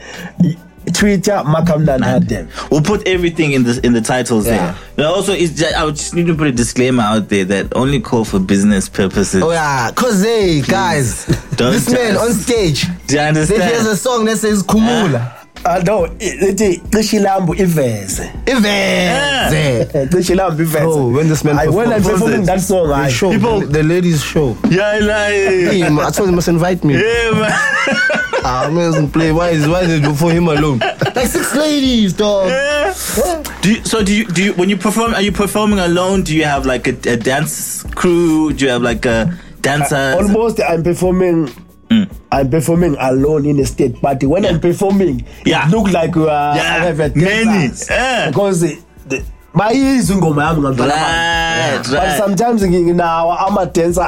[0.97, 2.71] Twitter Makamnandi Hadem.
[2.71, 4.57] We'll put everything in the in the titles Yeah.
[4.57, 4.75] there.
[4.97, 7.77] But also, it's just, I would just need to put a disclaimer out there that
[7.77, 9.43] only call for business purposes.
[9.43, 13.63] Oh yeah, cause hey guys, Don't this man just- on stage, Do you he understand?
[13.63, 15.33] has a song that says Kumula.
[15.69, 18.31] Ah no, ithi cishilambu iveze.
[18.47, 20.09] Iveze.
[20.13, 20.85] Cishilambu iveze.
[20.87, 22.47] Oh, when this man I when I performs performing it.
[22.47, 24.57] that song, The I show, People- the, the ladies show.
[24.71, 26.95] yeah, I like, Hey, man, I told him must invite me.
[26.95, 27.53] yeah, man.
[28.45, 29.33] Ah, man doesn't play.
[29.33, 30.79] Why is why is it for him alone?
[30.79, 32.49] Like six ladies, dog.
[33.63, 35.15] Do you, so do you do you when you perform?
[35.15, 36.23] Are you performing alone?
[36.23, 38.53] Do you have like a, a dance crew?
[38.53, 40.15] Do you have like a dancer?
[40.19, 41.49] almost I'm performing.
[41.89, 42.13] Mm.
[42.33, 44.27] I'm performing alone in a state party.
[44.27, 45.69] When I'm performing, Yeah.
[45.69, 47.73] it look like you are Yeah, I have a many.
[47.89, 48.29] Yeah.
[48.29, 48.86] because the, the,
[49.57, 50.95] bayizwa ingoma yami ngabantwana
[52.19, 54.01] sometimes nginawo ama-dance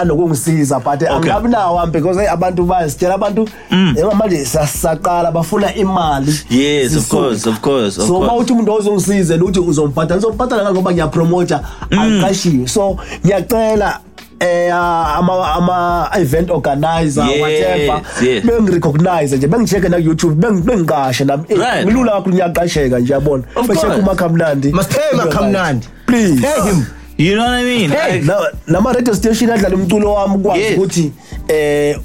[0.00, 3.94] anokungisiza but angabi nawo because hey abantu bayasitshela abantu mm.
[4.18, 6.32] manje saqala bafuna imali.
[6.50, 11.60] Yes of course of course so uma uthi umuntu ozongisizela uthi uzombhatala nizombhatala kangoba ngiyapromota
[11.90, 11.98] mm.
[11.98, 12.68] aqashiwe.
[12.68, 14.00] So ngiyacela
[14.44, 18.44] eh ama ama event organizer Yes, whatever yes.
[18.44, 21.84] bengirecognize nje bengicheke na YouTube bengi- bengiqashe nami Eh, Right.
[21.86, 23.98] ngilula kakhulu ngiyaqasheka nje yabona Of becheke course.
[24.02, 25.86] umakhamnandi Must pay Makamnandi.
[26.06, 26.84] please Pay him.
[27.18, 27.90] You know what I mean?
[27.90, 28.12] Hey.
[28.12, 30.76] Like, Na- nama radio station adlala umculo wami kwazi Yes.
[30.78, 31.12] ukuthi
[31.48, 31.98] eh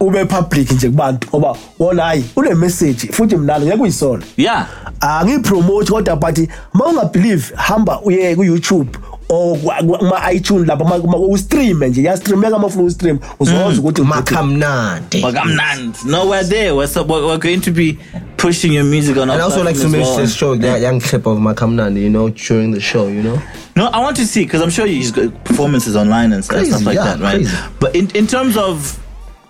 [0.00, 4.66] ube public nje kubantu ngoba wona hayi une message futhi mnalo ngeke uyisona yeah.
[5.00, 6.38] angipromote kodwa but
[6.72, 8.88] ma ungabelieve hamba uye ku YouTube
[9.28, 15.20] or kuma iTunes lapha ma- ma- ustream nje yastreameka uma ufuna ustream uzokwazi ukuthi Makamnandi.
[15.22, 16.04] But I'm not.
[16.04, 16.74] No, we're there.
[16.74, 17.98] We're, so, we're, we're going to be
[18.36, 20.18] pushing your music on And I also like to platform as mention well.
[20.18, 23.40] this show, that young clip of Makamnandi, you know, during the show, you know.
[23.76, 26.70] No, I want to see because I'm sure he's got performances online and stuff, Crazy,
[26.72, 27.34] stuff like yeah, that, right?
[27.36, 27.56] crazy.
[27.80, 29.00] But in, in terms of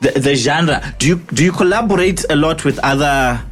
[0.00, 3.42] the, the genre, do you do you collaborate a lot with other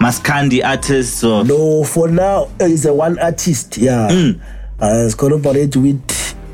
[0.00, 4.40] Maskandi artists or no for now is a one artist yeah Mm.
[4.82, 6.02] Uh, collaborate with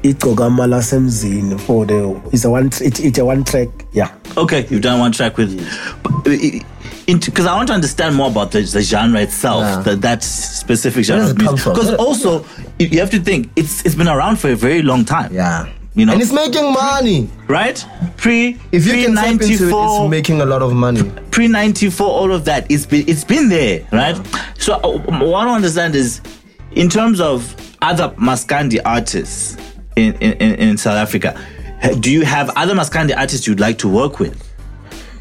[0.03, 4.83] igcokama lasemzini for the it's a one it, it's a one track yeah okay, you've
[4.83, 5.51] done one track with
[7.07, 9.81] because I want to understand more about the, the genre itself, Yeah.
[9.83, 11.65] the, that specific genre does of it come music.
[11.65, 11.73] from?
[11.73, 12.45] Because also
[12.79, 15.33] you you have to think it's it's been around for a very long time.
[15.33, 15.67] Yeah.
[15.95, 17.29] You know, And it's making money.
[17.49, 17.83] right?
[18.19, 20.75] Pre If you pre can tap into it, ninety four, it's making a lot of
[20.75, 21.03] money.
[21.31, 24.17] pre 94 all of that it's been it's been there right
[24.59, 26.21] so uh, what i understand is
[26.73, 29.57] in terms of other maskandi artists
[29.97, 31.35] in, in, in south africa
[32.01, 34.35] do you have other maskandi artists you'd like to work with?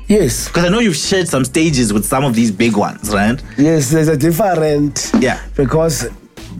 [0.08, 0.48] Yes.
[0.48, 3.40] Because i know you've shared some stages with some of these big ones right?
[3.58, 5.12] Yes there's a different.
[5.20, 5.40] Yeah.
[5.56, 6.10] because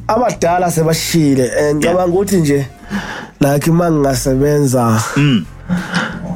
[0.08, 1.94] abadala sebashile and Yeah.
[1.94, 2.68] ngicabanga ukuthi nje
[3.40, 5.46] like uma ngingasebenza mm.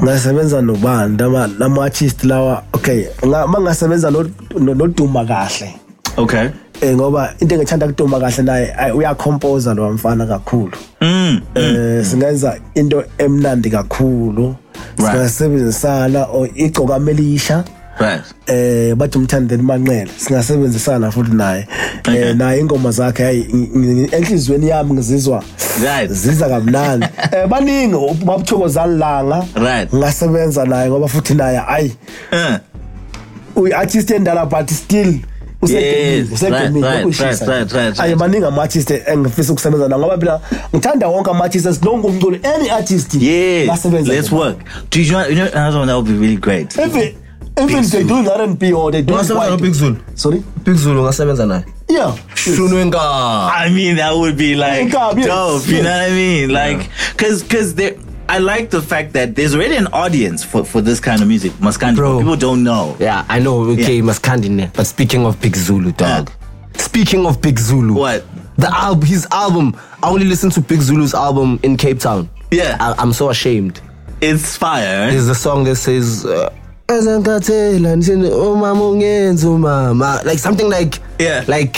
[0.04, 5.74] ngasebenza nobani lama lama artist lawa okay uma ngasebenza no- no- noduma kahle
[6.18, 6.50] okay
[6.82, 11.42] eh ngoba into engithanda kuduma kahle naye ay- uyakhompoza lo mfana kakhulu mm.
[11.56, 14.56] eh singenza into emnandi kakhulu
[14.98, 15.12] Right.
[15.12, 17.64] singasebenzisana or igcoka melisha
[18.00, 21.68] right eh bathi umthandeni manqele singasebenzisana futhi naye
[22.00, 22.30] Okay.
[22.30, 25.44] eh naye ingoma zakhe hayi ng- ng- enhlizweni yami ngizizwa
[25.84, 26.12] Right.
[26.12, 29.94] ziza kamnandi eh baningi babuthokozani langa Right.
[29.94, 31.94] ngasebenza naye ngoba futhi naye ayi
[32.32, 32.58] uh.
[33.64, 35.14] uyi artist endala but still
[35.68, 38.20] Yes, usedumile right, right, ukushisa right, right, right, ayi right.
[38.20, 40.42] maningi ama-artist engifisa ukusebenza nawo ngoba phela
[40.76, 44.42] ngithanda wonke ama-artist esilonke umculo any artist yes ngasebenza let's naye.
[44.44, 44.58] work
[44.92, 47.14] do you know, you know another one that would be really great even
[47.64, 49.96] even they doing R&B or they doing Ungasebenza white- no-Big Zulu?
[50.16, 51.64] sorry Big Zulu ungasebenza naye.
[51.90, 53.00] yeah Shunwenga.
[53.54, 55.28] I mean, that would be like Income, yes.
[55.28, 55.68] dope.
[55.68, 56.50] You know what I mean?
[56.50, 57.94] Like, cause, cause there,
[58.32, 61.52] I like the fact that there's already an audience for, for this kind of music.
[61.60, 62.20] Maskandi, Bro.
[62.20, 62.96] people don't know.
[62.98, 63.60] Yeah, I know.
[63.72, 64.04] Okay, Yeah.
[64.04, 64.72] Maskandi.
[64.74, 66.32] But speaking of Big Zulu, dog.
[66.78, 67.94] Speaking of Big Zulu.
[67.94, 68.24] What?
[68.58, 69.76] The album, his album.
[70.02, 72.30] I only listened to Big Zulu's album in Cape Town.
[72.52, 72.78] Yeah.
[72.80, 73.82] I, I'm so ashamed.
[74.22, 75.08] It's fire.
[75.08, 75.12] eh?
[75.12, 76.26] There's a song that says.
[76.26, 76.50] Uh,
[76.88, 81.44] "Ezankathela nithini, umama ungenza umama." like something like Yeah.
[81.48, 81.78] like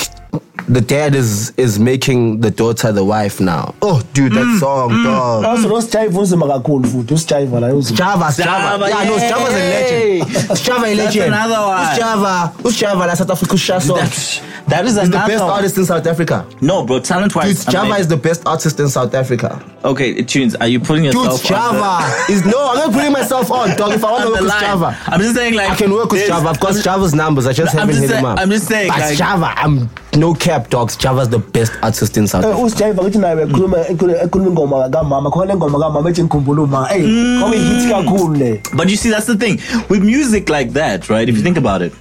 [0.70, 5.04] the dad is is making the daughter the wife now oh dude Mm, that song
[5.04, 9.54] dog also nosijayiva unzima kakhulu futhi usijayiva la unzima Java, Java, Java, yeah, no, Java's
[9.54, 10.66] a legend.
[10.66, 11.34] Java a That's legend.
[11.34, 11.98] another one.
[12.00, 13.06] Java, who's Java?
[13.08, 13.98] Like South Africa's Sha song.
[13.98, 15.52] That, that is He's the best one.
[15.52, 16.46] artist in South Africa.
[16.62, 17.66] No, bro, talent wise.
[17.66, 17.74] Dude, wise.
[17.74, 19.62] Java is the best artist in South Africa.
[19.84, 20.12] okay.
[20.12, 22.70] It tunes, are you putting yourself on Java is no.
[22.72, 23.94] I'm not putting myself on, dog.
[23.94, 24.62] If I want to work with line?
[24.62, 26.50] Java, I'm just saying, like I can work with there's- Java.
[26.50, 27.46] I've got Java's numbers.
[27.48, 28.40] I just I'm haven't just hit him up.
[28.40, 30.96] I'm just saying, But like- Java, I'm no cap, dogs.
[30.98, 32.44] Java's the best artist in South.
[32.46, 32.66] Eh, Africa.
[32.66, 36.88] usijayiva ngithi naye bekhuluma ekhuluma ekhuluma ingoma kamama khona le ngoma kamama ethi ngikhumbula uma
[36.94, 41.28] eyi ngoba kakhulu le But you see, that's the thing with music like that, right?
[41.30, 41.94] If you think about it,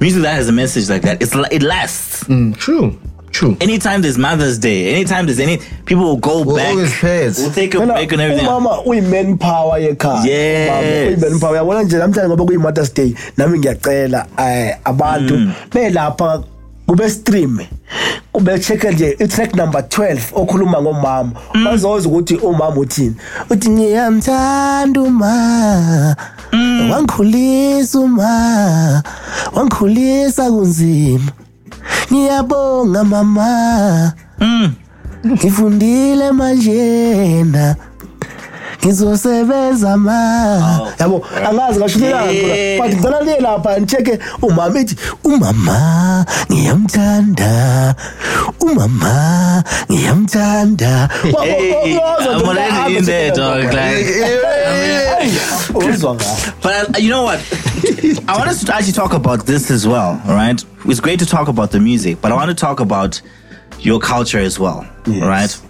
[0.00, 2.24] music that has a message like that, it's li- it lasts.
[2.24, 2.96] Mm, true.
[3.32, 3.56] True.
[3.60, 6.70] Anytime there's Mother's Day, anytime there's any, people will go We'll back.
[6.70, 7.30] always pay.
[7.38, 8.46] We'll take a Phela break and everything.
[8.48, 10.68] umama uyi-man power yekhaya Yes.
[10.70, 14.26] Umama uyi-man power yabona nje namhlanje ngoba kuyi-mothers day nami ngiyacela
[14.84, 15.52] abantu Mm.
[15.72, 16.42] belapha
[16.90, 17.58] kube stream
[18.32, 21.64] kube check nje i-track number 12 okhuluma ngomama Mm.
[21.64, 23.14] bazoza ukuthi umama uthini
[23.50, 26.16] uthi ngiyamthanda uma
[26.52, 26.90] Mm.
[26.90, 29.02] wangikhulisa uma
[29.54, 31.30] wangikhulisa kunzima
[32.12, 34.72] ngiyabonga mama Mm.
[35.26, 37.76] ngifundile manjena
[38.84, 42.78] ngizosebenza ma yabo angazi ngashukelanga Yeah.
[42.82, 47.94] but ngicela liye lapha ngicheke umama ethi umama ngiyamthanda
[48.60, 51.08] umama ngiyamthanda
[51.42, 53.64] Hey, I'm already in there, nje dog.
[53.64, 53.74] lapha.
[53.74, 55.30] Like, Hey,
[55.74, 56.52] uzwa ngayo.
[56.62, 57.40] But uh, you know what?
[58.28, 60.62] I want us to actually talk about this as well, all right?
[60.86, 63.20] It's great to talk about the music, but I want to talk about
[63.80, 65.22] your culture as well, Yes.
[65.22, 65.60] right?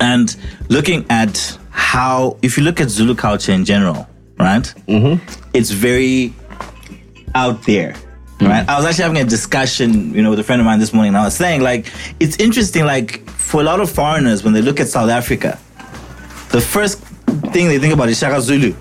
[0.00, 0.34] And
[0.68, 4.08] looking at how, if you look at Zulu culture in general,
[4.38, 4.64] right?
[4.88, 5.22] Mm-hmm.
[5.52, 6.32] It's very
[7.34, 7.94] out there.
[8.40, 8.66] Right.
[8.68, 11.10] I was actually having a discussion, you know, with a friend of mine this morning.
[11.10, 14.62] And I was saying, like, it's interesting, like, for a lot of foreigners, when they
[14.62, 15.58] look at South Africa,
[16.50, 16.98] the first
[17.52, 18.74] thing they think about is Shaka Zulu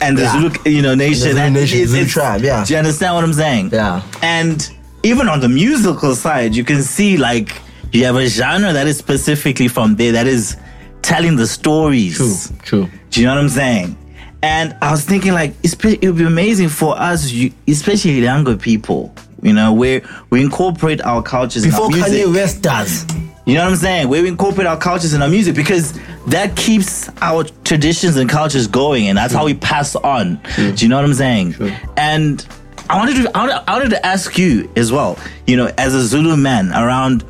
[0.00, 0.32] and the Yeah.
[0.32, 1.36] Zulu, you know, nation.
[1.36, 2.64] And nation, it's- Zulu it's- tribe, yeah.
[2.64, 3.70] Do you understand what I'm saying?
[3.72, 4.02] Yeah.
[4.22, 4.68] And
[5.02, 7.60] even on the musical side, you can see like
[7.92, 10.56] you have a genre that is specifically from there that is
[11.02, 12.16] telling the stories.
[12.16, 12.56] True.
[12.62, 12.98] True.
[13.10, 13.96] Do you know what I'm saying?
[14.42, 17.32] And I was thinking like it would be amazing for us,
[17.68, 22.26] especially younger people, you know, where we incorporate our cultures Before in our music.
[22.26, 23.06] Kanye West does.
[23.44, 24.08] You know what I'm saying?
[24.08, 28.66] Where we incorporate our cultures in our music because that keeps our traditions and cultures
[28.68, 30.40] going, and that's how we pass on.
[30.56, 31.54] Do you know what I'm saying?
[31.96, 32.46] And
[32.88, 35.18] I wanted to, I wanted, I wanted to ask you as well.
[35.46, 37.22] You know, as a Zulu man, around,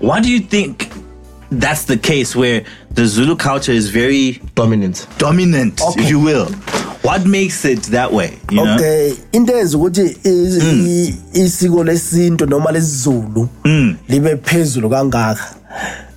[0.00, 0.90] what do you think
[1.50, 5.06] that's the case where the Zulu culture is very Dominant.
[5.18, 6.02] dominant, Okay.
[6.02, 6.46] if you will?
[7.02, 8.38] What makes it that way?
[8.50, 8.74] You know?
[8.74, 13.48] okay into eyenza ukuthi is- i- isiko lesintu noma lesizulu
[14.08, 15.54] libe phezulu kangaka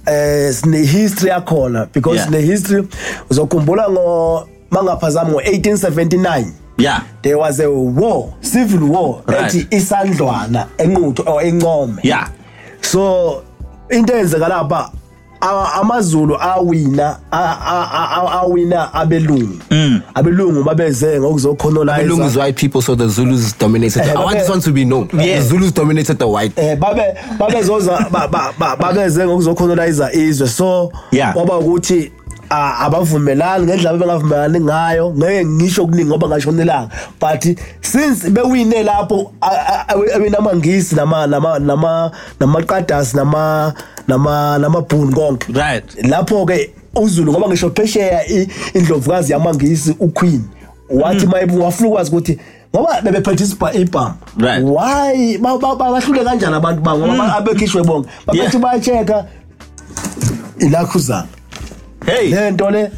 [0.05, 2.25] eh sine history yakhona because Yeah.
[2.29, 2.87] sine history
[3.29, 6.45] uzokhumbula ngo mangaphazami ngo1879
[6.77, 7.03] Yeah.
[7.21, 9.55] there was a war civil war Right.
[9.55, 12.29] ethi isandlwana enquthu or encome Yeah.
[12.81, 13.43] so
[13.89, 14.91] into eyenzeka lapha a-
[15.41, 19.57] amazulu awina a- a- a- a- awina abelungu
[20.15, 24.01] abelungu babeze ngokuzocolonize Belungu is white people, so the Zulus dominated.
[24.03, 24.39] Eh, I want okay.
[24.39, 25.09] this one to be known.
[25.13, 25.39] Yeah.
[25.39, 26.53] The Zulus dominated the white.
[26.57, 27.01] eh babe
[27.39, 31.33] babezoza ba- ba- ba- babeze ngokuzocolonize izwe so Yeah.
[31.33, 32.18] kwaba ukuthi ah,
[32.49, 35.13] abavumelani ngendlela bebengavumelani ngayo.
[35.17, 36.89] Ngeke ngisho okuningi ngoba ngashonelanga.
[37.19, 37.43] But
[37.81, 39.31] since bewine lapho
[41.59, 43.73] nama namaqadasi nama
[44.07, 45.53] nama namabhunu konke.
[46.03, 48.25] Lapho ke uZulu ngoba ngisho phesheya
[48.73, 50.41] indlovukazi yamangisi uQueen
[50.89, 52.39] wathi mayibu wafuna ukwazi ukuthi
[52.75, 53.43] ngoba bebephethe
[53.81, 54.13] ibhamu
[54.65, 58.09] why ba- ba- ba- bahlule kanjani abantu bangoba ba- abekhishwe bonke.
[58.25, 59.25] Babethi bayacheka
[60.59, 61.27] ilakhuzana
[62.05, 62.29] Hey.
[62.31, 62.91] le nto le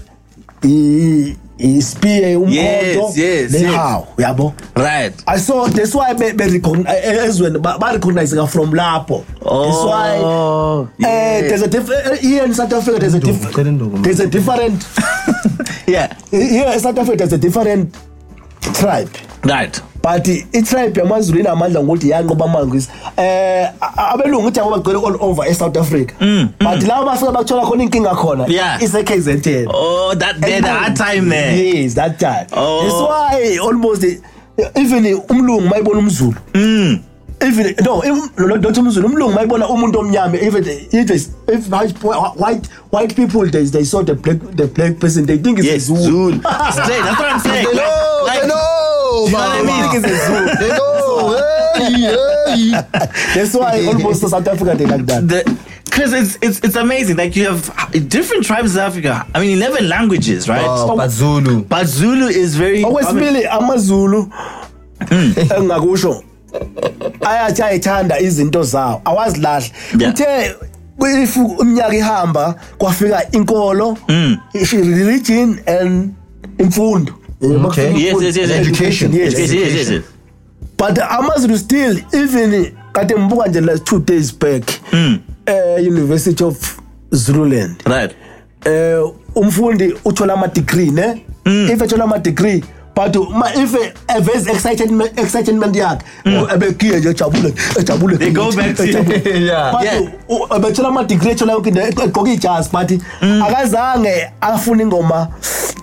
[0.64, 5.14] i- ispiye umkhonto Yes, yes, nehawu yabo Right.
[5.28, 10.18] I saw that's why be, be ezweni ba, ba recognize ka from lapho that's why
[10.24, 14.02] Oh, eh there's a different here in South Africa there's a man.
[14.02, 14.86] there's a different
[15.88, 16.08] Yeah.
[16.32, 17.94] here in South Africa there's a different
[18.62, 19.10] tribe
[19.44, 19.82] Right.
[20.04, 25.48] but i-tribe yamazulu inamandla ngokuthi yanqoba amangisi eh a- abelungu ukuthi abo bagcwele all over
[25.52, 26.14] e-south africa
[26.60, 28.84] but laba bafika bakuthola khona inkinga khona Yeah.
[28.84, 31.56] ise-kzn Oh, that they had a hard time there.
[31.58, 32.82] yes that time Oh.
[32.84, 34.18] that's why almost eh,
[34.76, 36.36] even umlungu mayibona umzulu
[37.42, 38.02] even no
[38.38, 41.94] not umzulu mayibona umuntu omnyama even if, it's- if white,
[42.36, 45.90] white, white people they, they saw the black, the black person they think it's Yes,
[45.90, 46.32] a Zulu.
[46.32, 46.34] Zul.
[46.72, 47.04] Straight.
[47.04, 47.66] That's what I'm saying.
[47.66, 49.92] They know, Like- they know, you know what I mean?
[49.92, 50.48] Think it's a Zulu.
[50.62, 51.02] They know.
[51.76, 51.94] hey,
[52.56, 52.72] hey.
[53.36, 55.46] That's why almost South Africa they like that.
[55.86, 57.18] because it's it's it's amazing.
[57.18, 57.62] Like you have
[58.10, 59.26] different tribes in Africa.
[59.36, 60.64] I mean, eleven languages, right?
[60.66, 61.64] Oh, but Zulu.
[61.64, 62.84] But Zulu is very.
[62.84, 64.22] okwesibili amazulu
[65.10, 65.34] hmm.
[65.58, 66.24] engakusho
[67.26, 69.66] ayathi ayithanda izinto zawo awazilahla
[70.10, 70.56] uthe
[71.24, 73.98] if iminyaka ihamba kwafika inkolo
[74.74, 76.14] religion and
[76.58, 77.14] imfundo
[77.66, 77.92] Okay.
[77.98, 78.50] Yes, yes, yes.
[78.52, 79.14] Education.
[79.14, 79.34] yes.
[79.40, 80.04] Yes, yes, yes, yes.
[80.78, 84.64] but amazulu still even kade ngibuka nje last two days back
[85.46, 86.78] eh university of
[87.12, 88.12] zululand Right.
[88.66, 89.00] eh
[89.36, 91.26] umfundi uthola ama degree ne
[91.74, 92.64] if ethola ama degree
[93.04, 96.38] but ma if eh, eveze excitement excitement yakhe hmm.
[96.38, 98.26] oh, ebegiye nje ejabule eh, ejabule eh, Mm.
[98.26, 99.22] They go back to- ejabule.
[99.46, 99.72] Yeah.
[99.72, 100.00] But Yeah.
[100.30, 103.42] Oh, oh, u- ebethola ama degree ethola yonke into egqoka ijazi but Mm.
[103.44, 105.28] akazange afuna ingoma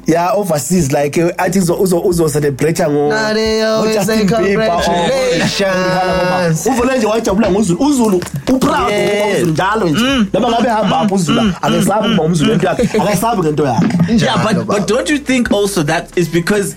[0.07, 4.16] ya overseas like eh, athi uzo uzo uzo celebrate ngo Now they always ngo say
[4.24, 6.66] Justin Bieber or- congratulations.
[6.66, 9.16] uvele nje wajabula ngozulu uzulu uproud Yeah.
[9.18, 10.26] ngoba uzulu njalo nje hmm.
[10.33, 11.52] noma ngabe hamba apho uzulu hmm.
[11.62, 15.83] akasabi ukuba umzulu into yakhe akasabi ngento yakhe Yeah, but but don't you think also
[15.83, 16.76] that is because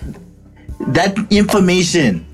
[0.87, 2.25] that information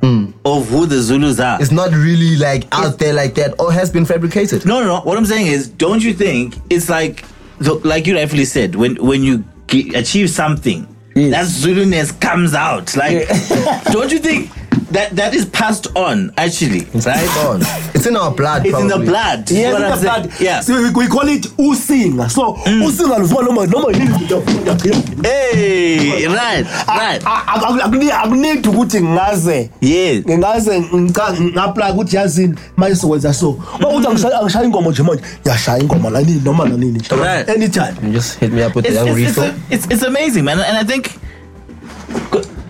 [0.00, 0.30] hmm.
[0.44, 1.60] of who the Zulus are?
[1.60, 4.66] It's not really like out there like that or has been fabricated.
[4.66, 5.00] No, no, no.
[5.00, 7.24] What I'm saying is, don't you think it's like,
[7.58, 11.62] the, like you rightfully said, when when you ge- achieve something, Yes.
[11.62, 12.96] that Zuluness comes out.
[12.96, 13.28] Like,
[13.92, 14.50] don't you think
[14.92, 16.84] that that is passed on actually?
[16.94, 17.28] Right?
[17.46, 17.60] On.
[17.94, 18.66] It's in our blood.
[18.66, 19.06] It's in the probably.
[19.08, 19.50] blood.
[19.50, 20.26] is Yes, what I'm in the saying.
[20.28, 20.40] blood.
[20.40, 20.60] Yeah.
[20.60, 22.30] So we, we call it usinga.
[22.30, 22.82] So mm.
[22.86, 25.24] usinga luvuma noma noma yini into yafunda.
[25.24, 27.22] Hey, right, right.
[27.22, 30.24] Akunidi ukuthi ngaze Yes.
[30.26, 33.52] ngingaze ngica ngapply ukuthi yazini manje sokwenza so.
[33.52, 33.84] Mm.
[33.86, 35.22] Ukuthi angishaya angishaya ingoma nje manje.
[35.40, 36.98] Ngiyashaya ingoma la nini noma la nini.
[36.98, 37.14] nje.
[37.16, 37.48] Right.
[37.48, 37.94] Anytime.
[38.02, 39.54] You just hit me up with It's, the young it's, it's, refill.
[39.70, 40.58] it's, it's amazing, man.
[40.60, 41.12] And I think,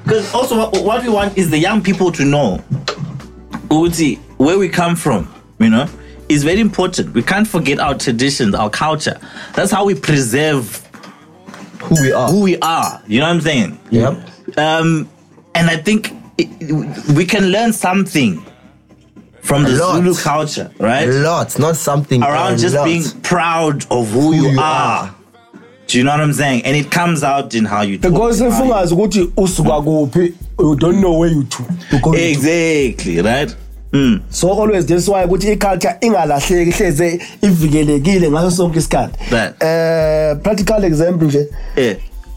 [0.04, 2.62] because also what, what we want is the young people to know,
[3.70, 5.88] Uti, where we come from, you know,
[6.28, 7.14] is very important.
[7.14, 9.18] We can't forget our traditions, our culture.
[9.54, 10.78] That's how we preserve
[11.80, 12.28] Who we are.
[12.28, 13.02] who we are.
[13.06, 13.78] You know what I'm saying?
[13.90, 14.58] Yep.
[14.58, 15.08] Um,
[15.54, 16.48] and I think it,
[17.14, 18.44] we can learn something
[19.40, 19.96] from the lot.
[19.96, 21.08] Zulu culture, right?
[21.08, 22.22] A lot, not something.
[22.22, 22.84] around just lot.
[22.84, 25.08] being proud of who, you, you are.
[25.08, 25.14] are.
[25.92, 26.62] Do you know what I'm saying?
[26.64, 28.12] And it comes out in how you talk.
[28.12, 31.62] Because and if how you- ungazi ukuthi usuka kuphi you don't know where you to.
[31.90, 32.18] to go to.
[32.30, 33.54] Exactly, right?
[33.92, 34.20] Mm.
[34.30, 39.18] So always that's why ukuthi iculture ingalahleki hleze ivikelekile ngaso sonke isikhathi.
[39.34, 39.62] Right.
[39.62, 41.96] Eh practical example nje Yeah.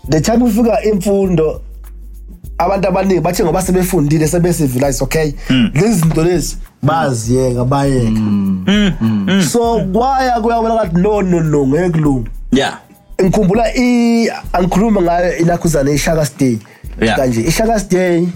[0.09, 1.61] the time ufika imfundo
[2.57, 5.31] abantu abaningi bathi ngoba sebefundile sebesivilize okay
[5.73, 8.19] lezi zinto lezi baziyeka bayeka
[9.51, 12.79] so kwaya kuyabona kathi no no no ngeke kulunga Yeah.
[13.21, 16.57] Ngikhumbula i angikhuluma ngayo inakhuzana ishaka stay
[17.01, 17.15] Yeah.
[17.17, 18.27] kanje ishaka stay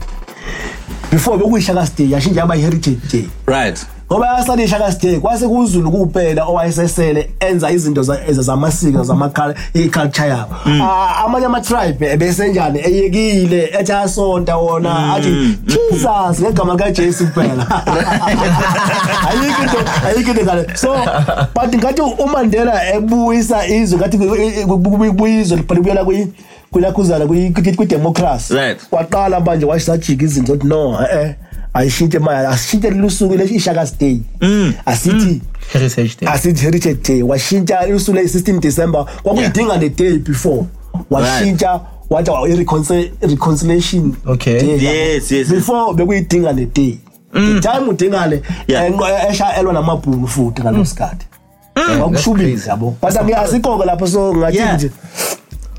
[1.11, 3.85] before bekuyishaka stay yashintsha yaba heritage day Right.
[4.11, 10.27] Ngoba yasala ishaka stay kwase kuzulu kuphela owayesesele enza izinto za- eza- zamasiko zamakhala iculture
[10.29, 17.27] yabo Ah, amanye ama tribe ebesenjani eyekile ethi asonta wona athi Jesus ngegama ka Jesu
[17.27, 17.65] kuphela
[19.29, 20.93] ayikho into ayikho into ngale so
[21.55, 24.17] but ngathi uMandela ebuyisa izwe ngathi
[24.67, 26.27] kubuyizwe libuyela kuyi
[26.71, 28.79] kunakhuzana kwi-democracy Right.
[28.91, 31.33] waqala manje wasajika izinto ukuthi no eh
[31.73, 34.17] ayishintshe manje asishintshe lusuku leshaka day
[34.85, 35.31] asithi mm.
[35.31, 35.41] mm.
[35.73, 36.29] Heritage Day.
[36.29, 40.65] asithi heritage day washintsha usuku le-16 december kwakuyidinga the day before
[41.09, 41.79] washintsha
[42.09, 44.59] wathi i-reconcil- reconciliation Okay.
[44.59, 44.83] day.
[44.83, 45.49] Yes, yes, yes.
[45.49, 46.97] before bekuyidinga the day
[47.33, 47.53] mm.
[47.61, 48.91] the time udingale Yeah.
[49.31, 51.25] eshayelwa namabhuku futhi ngalo sikhathi
[52.33, 52.69] crazy.
[52.69, 54.91] yabo but asikho lapho so ngathi nje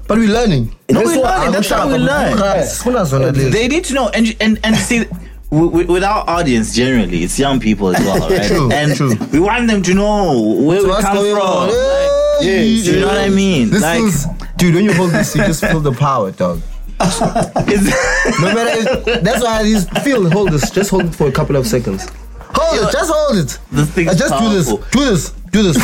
[0.09, 0.69] But we're learning.
[0.91, 1.53] No, we what- learn.
[1.53, 2.37] That's how we learn.
[2.83, 3.51] Funa zona lezi.
[3.53, 5.05] They need to know, and and and see.
[5.51, 8.47] With, with- with our audience generally, it's young people as well, right?
[8.47, 9.15] True, and true.
[9.33, 11.41] we want them to know where So we come from.
[11.41, 11.69] on?
[11.69, 13.71] Like, Hey, yes, you know what I mean?
[13.71, 16.61] This Like- is, dude, when you hold this, you just feel the power, dog.
[17.01, 20.71] No matter, if, that's why I just feel hold this.
[20.71, 22.07] Just hold it for a couple of seconds.
[22.55, 22.93] Hold Yo, it.
[22.93, 23.59] Just hold it.
[23.73, 24.67] this thing's Uh, just do this.
[24.93, 25.31] Do this.
[25.51, 25.77] Do this.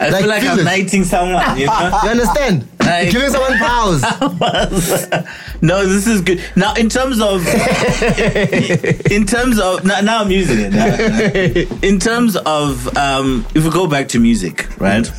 [0.00, 0.64] I Like, feel like feel I'm it.
[0.64, 1.58] knighting someone.
[1.58, 2.00] You know?
[2.04, 2.68] You understand?
[2.88, 4.02] Like- You're giving someone powers.
[5.62, 6.40] no, this is good.
[6.56, 7.46] Now, in terms of,
[9.10, 10.72] in terms of, now, now I'm using it.
[10.72, 11.78] Now.
[11.88, 15.10] In terms of, um, if we go back to music, right?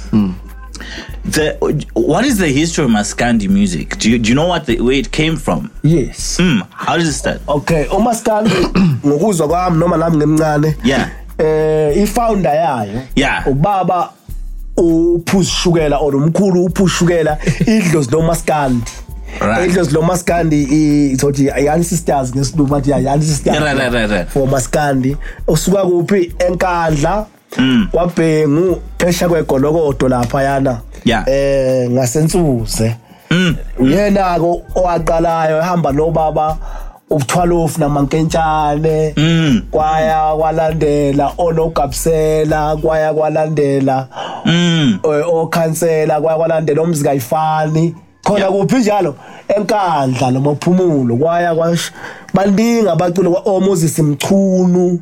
[1.26, 1.58] The
[1.94, 3.98] what is the history of Maskandi music?
[4.00, 5.70] Do you, do you know what the, where it came from?
[5.84, 7.42] yes Hmm, how does it start?
[7.48, 8.52] okay umaskandi
[9.06, 11.10] ngokuzwa kwami noma nami ngemncane Yeah.
[11.38, 13.48] eh i-founder yayo Yeah.
[13.48, 14.14] ubaba
[14.80, 18.92] uphuzi shukela or umkhulu uphuzi shukela idlozi lomaskandi
[19.66, 20.64] idlozi lomaskandi
[21.12, 25.18] izothi i-ancestors ngesilungu bathi i-ancestors for maskandi.
[25.48, 26.34] Usuka kuphi?
[26.40, 27.26] Enkandla.
[27.58, 27.88] Mm.
[27.92, 30.82] Kwabhengu phesha kwegolokodo laphayana.
[31.06, 32.96] Um eh, ngasentsuze
[33.80, 34.82] uyena-ko mm.
[34.82, 36.58] owaqalayo ehamba nobaba
[37.12, 39.62] u12 namankentshane Mm.
[39.72, 44.08] kwaya kwalandela onogabsela kwaya kwalandela
[44.46, 45.00] Mm.
[45.04, 48.52] eh, okhansela kwaya kwalandela omzikayifani khona Yeah.
[48.52, 49.16] kuphi njalo
[49.58, 51.92] enkandla noma phumulo kwaya kwash
[52.34, 55.00] baningi abaculi kwa oMoses Mchunu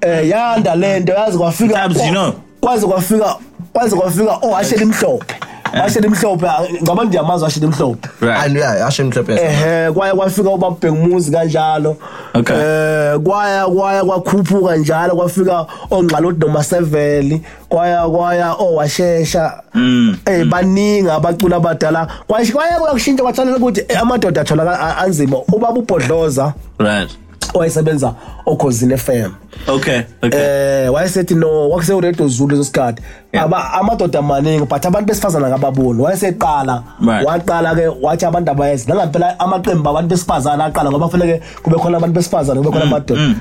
[0.00, 2.32] eh yanda lento yazi kwafika Tabs, you know.
[2.60, 3.36] kwaze kwafika
[3.72, 5.34] kwaze kwafika ohashela imhlophe
[5.80, 6.46] washela imhlophe
[6.82, 8.44] ngaba ndiyamazi washela imhlophe Right.
[8.44, 11.96] and yeah ashe mhlophe ehe kwaya kwafika ubabhengumuzi kanjalo
[12.34, 12.56] Okay.
[12.56, 20.16] eh kwaya kwaya kwakhuphuka njalo kwafika ongxaloti nomaseveli kwaya kwaya owashesha Mm.
[20.26, 25.78] eh baningi abacula abadala kwasho kwaya kwakushintsha kwathalela ukuthi eh, amadoda atholakala a- anzima ubaba
[25.78, 27.10] ubhodloza Right.
[27.54, 28.14] Owayesebenza
[28.46, 29.30] okhosini FM
[29.68, 30.00] Okay.
[30.22, 30.40] Okay.
[30.40, 33.44] eh wayesethi no wakuse uRadio Zulu leso sikhathi Yeah.
[33.46, 37.26] aba amadoda amaningi but abantu besifazana ngababoni wayeseqala Right.
[37.26, 42.14] waqala ke wathi abantu abayenzi nangampela amaqembu abantu besifazana aqala ngoba kufanele kube khona abantu
[42.14, 43.34] besifazana kube khona amadoda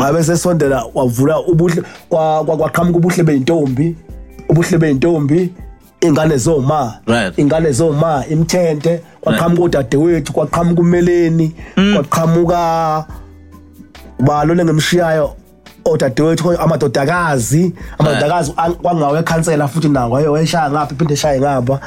[0.00, 3.96] wabe sesondela wavula ubuhle kwa- kwa- kwaqhamuka ubuhle beyintombi
[4.48, 5.52] ubuhle beyintombi
[6.00, 7.38] ingane zoma Right.
[7.38, 11.52] ingane zoma imthente kwaqhamuka udadewethu kwaqhamuka umeleni
[11.94, 13.04] kwaqhamuka
[14.22, 15.30] balole ngemshiyayo.
[15.84, 20.10] Odadewethu amadodakazi amadodakazi an- kwangawo ekhansela futhi nawo.
[20.14, 21.80] Waye wayeshaya ngapha iphinde eshaye ngapha.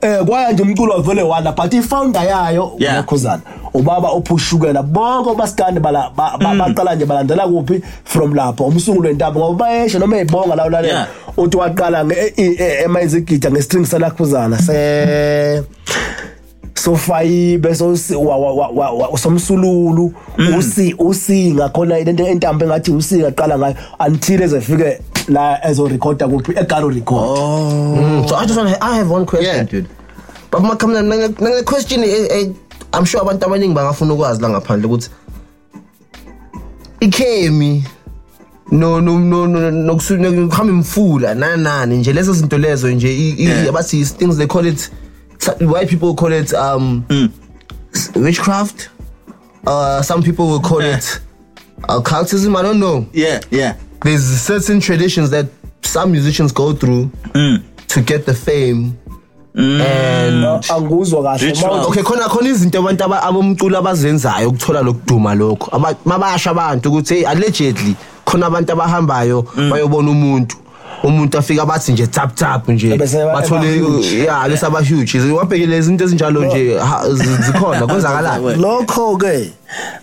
[0.00, 3.00] Eh kwaya nje umculo wavele wanda but ifounder yayo Yeah.
[3.04, 3.42] ukhuzana
[3.74, 7.82] ubaba ophushukela bonke obasikandi bala ba- ba- baqala nje balandela kuphi?
[8.04, 11.06] From lapho umsungulo wentambo ngoba bayesha noma eyibonga lawo lalela Yeah.
[11.36, 12.04] uthi waqala
[12.84, 15.62] emayizigida ngestring salakhuzana se
[16.84, 20.12] sofayibe sosi- wa- wa- wa- wa- wa- somsululu
[20.58, 23.74] usi usinga khona lento entambo engathi usinga qala ngayo
[24.06, 29.10] until ezefike la ezorekhoda kuphi egalo record Mm, so I just want to, I have
[29.10, 29.64] one question Yeah.
[29.70, 29.88] dude
[30.50, 32.48] but makamna nale question eh, eh,
[32.92, 35.10] I'm sure abantu abaningi bangafuna ukwazi la ngaphandle ukuthi
[37.00, 37.84] ikhemi
[38.72, 43.44] no no no no nokuhamba imfula nani nani nje lezo zinto lezo nje i- i-
[43.44, 43.68] Yeah.
[43.68, 44.90] abathi things they call it
[45.60, 47.04] white people call it um
[47.94, 48.88] s- witchcraft.
[49.66, 50.96] Uh some people will call Yeah.
[50.98, 51.20] it
[51.88, 53.06] uh, occultism I don't know.
[53.12, 53.40] Yeah.
[53.50, 53.74] Yeah.
[54.02, 55.46] there's certain traditions that
[55.82, 57.62] some musicians go through mm.
[57.88, 58.98] to get the fame.
[59.54, 59.80] Mm.
[59.80, 61.46] And uh, anguzwa kahle.
[61.46, 61.76] Ritual.
[61.76, 65.70] Ma- okay khona khona izinto abantu aba- abomculo abazenzayo ukuthola lokuduma lokho.
[65.72, 70.56] Aba- mabasha abantu ukuthi hey allegedly khona abantu abahambayo bayobona umuntu
[71.02, 72.96] umuntu afika bathi nje tap tap nje.
[72.96, 74.24] Bese eba- bathole eba huge.
[74.24, 75.20] ya bese aba huge.
[75.32, 78.54] Wabhekile izinto ezinjalo nje ha- zi- zikhona kwenzakalani?
[78.56, 79.50] Lokho ke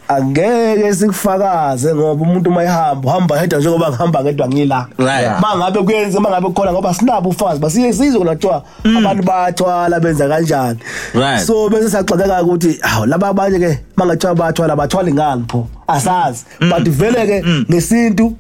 [0.08, 4.88] angeke sikufakaze ngoba umuntu mayihamba uhamba hedwa njengoba ngihamba ngedwa ngila.
[4.98, 5.40] Right.
[5.42, 8.64] mangabe kuyenze mangabe khona ngoba sinabo ufazi basiye sizwe kona kuthiwa
[8.98, 10.80] abantu bathwala benza kanjani.
[11.14, 11.46] Right.
[11.48, 15.68] so bese saxakeka ukuthi hawu laba abanye ke mangathiwa bathwala bathwali ngani pho?
[15.88, 16.46] Asazi.
[16.60, 18.34] But vele ke ngesintu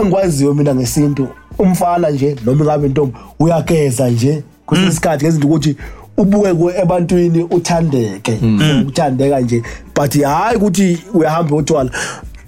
[0.00, 1.28] engikwaziyo mina ngesintu
[1.58, 5.76] umfana nje noma ingabe intombi uyageza nje kwesinye isikhathi ngezinto ukuthi
[6.16, 8.38] ubuke ku ebantwini uthandeke.
[8.88, 9.62] Uthandeka nje
[9.94, 11.90] but hayi ukuthi uyahamba uyotwala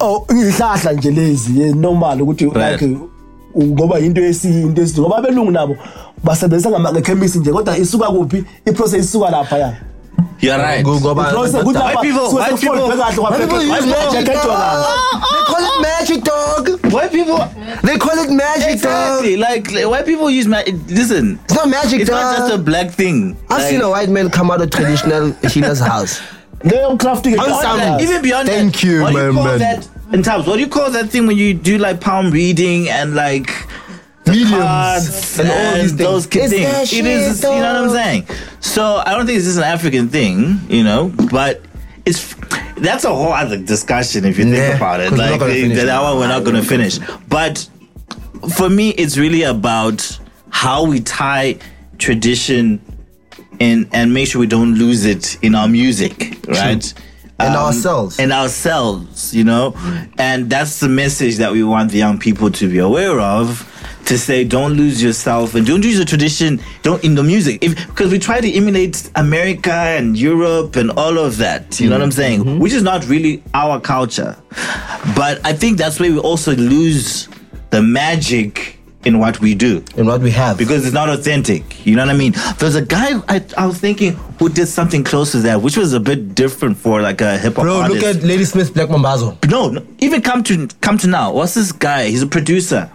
[0.01, 2.97] oh ihlahla nje lezi normal ukuthi like
[3.63, 5.77] ngoba into yesinto yesinto ngoba abelungu nabo
[6.25, 8.45] basebenzisa ngama- ngekhemisi nje kodwa isuka kuphi?
[8.67, 9.77] Iprocess isuka lapha ya.
[10.41, 10.85] You're right.
[10.85, 14.57] Ngoba- Process ukuthi White lapha people- suke white people- kahle White people use magic Jacketwa.
[14.59, 15.83] Oh, oh, they call it oh.
[15.83, 16.93] magic dog.
[16.93, 17.39] White people.
[17.83, 19.37] They call it magic Exactly.
[19.37, 19.41] dog.
[19.51, 20.75] Like, like white people use magic.
[20.89, 21.39] Listen.
[21.45, 22.01] It's not magic dog.
[22.01, 23.37] It's not just a black thing.
[23.51, 26.21] I've Like, seen a white man come out of traditional healer's house.
[26.65, 27.79] Leyo crafting beyond Awesome.
[27.79, 29.59] that, even beyond Thank that, you, what do you call man.
[29.61, 30.47] that in terms?
[30.47, 33.57] What do you call that thing when you do like palm reading and like the
[33.59, 33.88] Mediums
[34.51, 35.97] cards and all these things.
[35.97, 36.53] those things?
[36.53, 38.27] It is, you know what I'm saying?
[38.61, 41.63] So I don't think this is an African thing, you know, but
[42.07, 42.35] it's
[42.77, 45.13] that's a whole other discussion if you think Yeah, about it.
[45.13, 46.99] Like the- eh, that one we're not going to finish,
[47.29, 47.69] but
[48.57, 50.19] for me, it's really about
[50.51, 51.59] how we tie
[51.99, 52.81] tradition
[53.61, 56.95] and and make sure we don't lose it in our music, right?
[57.41, 58.19] And um, ourselves.
[58.19, 59.73] And ourselves, you know?
[60.19, 63.68] And that's the message that we want the young people to be aware of.
[64.09, 66.61] To say, don't lose yourself and don't lose the tradition.
[66.83, 71.19] Don't in the music, if because we try to emulate America and Europe and all
[71.19, 71.79] of that.
[71.79, 72.17] You know what I'm mm-hmm.
[72.17, 72.41] saying?
[72.45, 72.59] Mm-hmm.
[72.59, 74.35] Which is not really our culture.
[75.15, 77.29] But I think that's where we also lose
[77.69, 80.59] the magic in what we do And what we have.
[80.59, 81.87] because it's not authentic.
[81.87, 82.33] You know what I mean?
[82.59, 85.93] There's a guy I, I was thinking who did something close to that, which was
[85.93, 88.03] a bit different for like a hip hop Bro, artist.
[88.03, 89.37] look at Ladysmith Black Mambazo.
[89.51, 91.33] no, no, even come to come to now.
[91.33, 92.09] What's this guy?
[92.09, 92.91] He's a producer,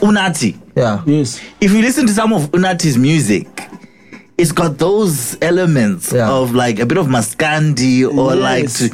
[0.00, 0.56] Unati.
[0.76, 1.02] Yeah.
[1.06, 3.46] yes If you listen to some of Unati's music,
[4.38, 6.30] it's got those elements Yeah.
[6.30, 8.90] of like a bit of Maskandi or like, to,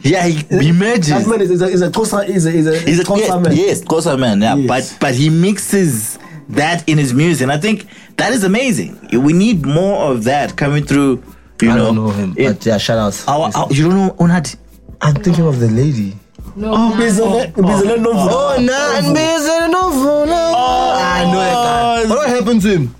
[0.00, 1.08] yeah, he, he merges.
[1.08, 3.18] that man is is a is a Xhosa is a is a He's a Xhosa
[3.18, 3.56] yes, man.
[3.56, 4.40] yes, Xhosa man.
[4.42, 4.66] Yeah, Yes.
[4.68, 6.18] but but he mixes
[6.48, 7.86] that in his music, and I think
[8.16, 8.98] that is amazing.
[9.12, 11.22] We need more of that coming through.
[11.60, 13.26] You I know, don't know him, in but yeah, shout outs.
[13.28, 14.56] our, our- you don't know Unati?
[15.02, 16.16] I'm thinking of the lady.
[16.60, 18.60] Oh, Bizele Bizele Oh, Novo.
[18.60, 20.28] nah, and busy no phone.
[20.30, 22.08] I know that.
[22.08, 22.94] What happened to him?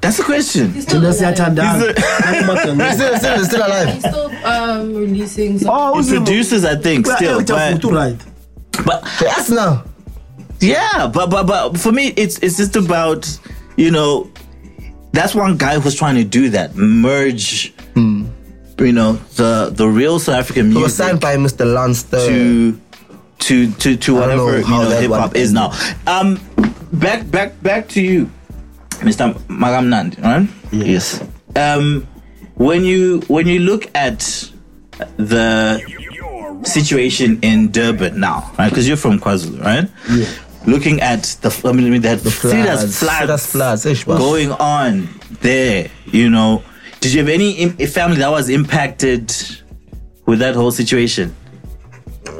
[0.00, 0.72] That's the question.
[0.72, 1.36] He's still thina alive.
[1.36, 3.88] siyathandana Still, still, still alive.
[3.94, 5.70] He's still um, releasing some.
[5.72, 7.38] oh He produces, I think, still.
[7.44, 8.18] But, still right
[8.86, 9.84] but Yes, now.
[10.60, 13.28] yeah, but but but for me, it's it's just about
[13.76, 14.30] you know,
[15.12, 20.36] that's one guy who's trying to do that merge, you know, the the real South
[20.36, 20.78] African music.
[20.78, 21.64] He was music signed by Mr.
[21.72, 22.02] Lance.
[22.04, 22.80] to
[23.42, 25.72] to to to I know whatever you know hip hop is now.
[26.06, 26.38] Um,
[26.92, 28.30] back back back to you,
[29.00, 29.34] Mr.
[29.48, 30.48] Magamnand, right?
[30.72, 31.22] Yes.
[31.56, 32.06] Um,
[32.54, 34.20] when you when you look at
[35.16, 35.80] the
[36.64, 38.68] situation in Durban now, right?
[38.68, 39.88] Because you're from KwaZulu, right?
[40.10, 40.26] Yeah.
[40.64, 44.18] Looking at the, I mean, that the floods, serious floods, ish, boss.
[44.18, 45.08] going on
[45.40, 46.62] there, you know.
[47.00, 49.34] Did you have any Im- family that was impacted
[50.24, 51.34] with that whole situation?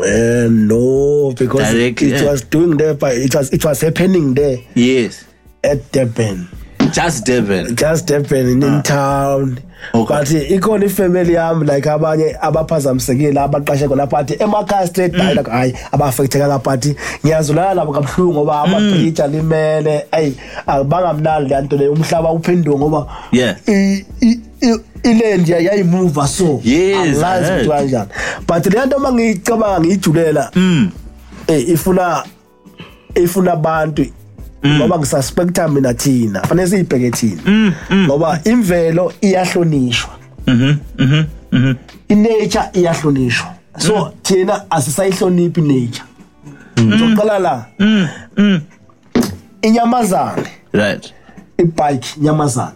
[0.00, 2.30] Eh, no because Directly, it yeah.
[2.30, 5.24] was doing there but it was it was happening there Yes,
[5.62, 6.48] at Durban
[6.92, 7.76] just Durban.
[7.76, 9.68] just Durban in, in town Okay.
[9.92, 15.74] But ikhona ifamily yami like abanye abaphazamisekile abaqashe khona phathi emakhaya straight hayi like hayi
[15.92, 20.34] abafekthekanga phathi ngiyazulana nabo kabuhlungu ngoba amabhritsha limele ayi
[20.66, 21.92] abangamnandi le nto leyo.
[21.92, 23.56] Umhlaba uphenduka ngoba Yeah.
[23.68, 27.66] i- i- i- iland yayimuva so Yes, I angazi heard.
[27.66, 28.08] ukuthi kanjani.
[28.46, 30.50] But le nto uma ngiyicabanga ngiyijulela
[31.48, 32.24] eh ifuna
[33.14, 34.06] ifuna abantu
[34.66, 37.72] ngoba ngisuspecta mina thina fanele siyibheke thina.
[37.92, 40.10] Ngoba imvelo iyahlonishwa.
[42.08, 43.46] Inature iyahlonishwa.
[43.78, 46.04] So thina asisayihloniphi nature
[46.98, 47.66] soqala la.
[49.62, 50.42] Inyamazane.
[50.72, 51.12] Right.
[51.58, 52.72] ibike inyamazane.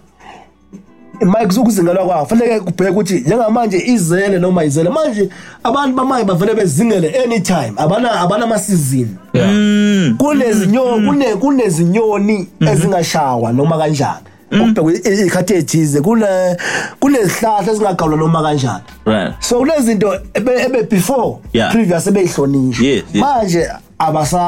[1.20, 5.28] Mike sokuzingelwa kwayo fanele kubheke ukuthi njengamanje izele noma izele manje
[5.64, 9.08] abantu bamanje bavele bezingele anytime abana abanama-season.
[9.32, 14.26] Kunezinyoni kune kunezinyoni ezingashawa noma kanjani.
[14.52, 16.26] Ukubheka ikhathi ethize kune
[17.00, 18.84] kunezihlahla ezingagawulwa noma kanjani.
[19.06, 19.34] Right.
[19.40, 21.72] so kunezinto ebe ebe before Yeah.
[21.72, 22.86] previous ebeyihlonishwa.
[22.86, 23.22] Yes, yes.
[23.22, 24.40] manje abasa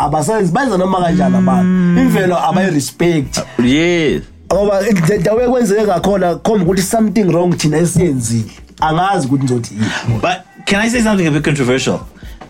[0.00, 2.00] abasenzi benza noma kanjani abantu?
[2.00, 3.40] Imvelo abayirespect.
[3.64, 4.22] Yes.
[4.52, 4.82] ngoba
[5.22, 8.50] dawe kwenzeke ngakhona khomba ukuthi something wrong thina esiyenzile.
[8.80, 10.20] Angazi ukuthi ngizothi yini.
[10.20, 10.36] But
[10.66, 12.00] can I say something a bit controversial?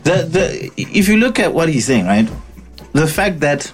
[0.09, 2.29] The the if you look at what he's saying, right?
[2.93, 3.71] The fact that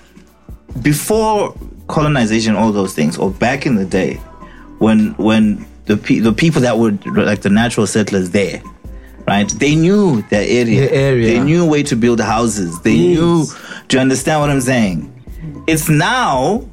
[0.83, 1.55] before
[1.87, 4.15] colonization, all those things, or back in the day,
[4.79, 8.61] when when the pe- the people that were like the natural settlers there,
[9.29, 9.49] right?
[9.49, 10.81] They knew their area.
[10.89, 11.27] The area.
[11.27, 12.81] They knew a way to build houses.
[12.83, 13.47] They knew.
[13.89, 15.11] Do you understand what I'm saying?
[15.69, 16.67] It's now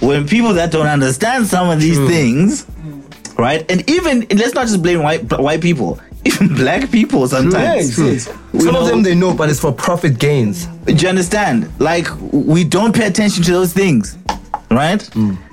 [0.00, 2.66] when people that don't understand some of these things,
[3.36, 3.70] right?
[3.70, 7.98] And even and let's not just blame white white people, even black people sometimes.
[7.98, 8.28] Yes.
[8.52, 10.66] We Some know- of them they know, but it's for profit gains.
[10.86, 11.68] do you understand?
[11.78, 14.16] Like we don't pay attention to those things,
[14.70, 15.02] right?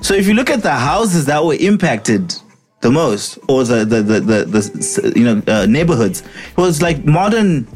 [0.01, 2.33] So if you look at the houses that were impacted
[2.81, 7.05] the most, or the the the, the, the you know uh, neighborhoods, it was like
[7.05, 7.67] modern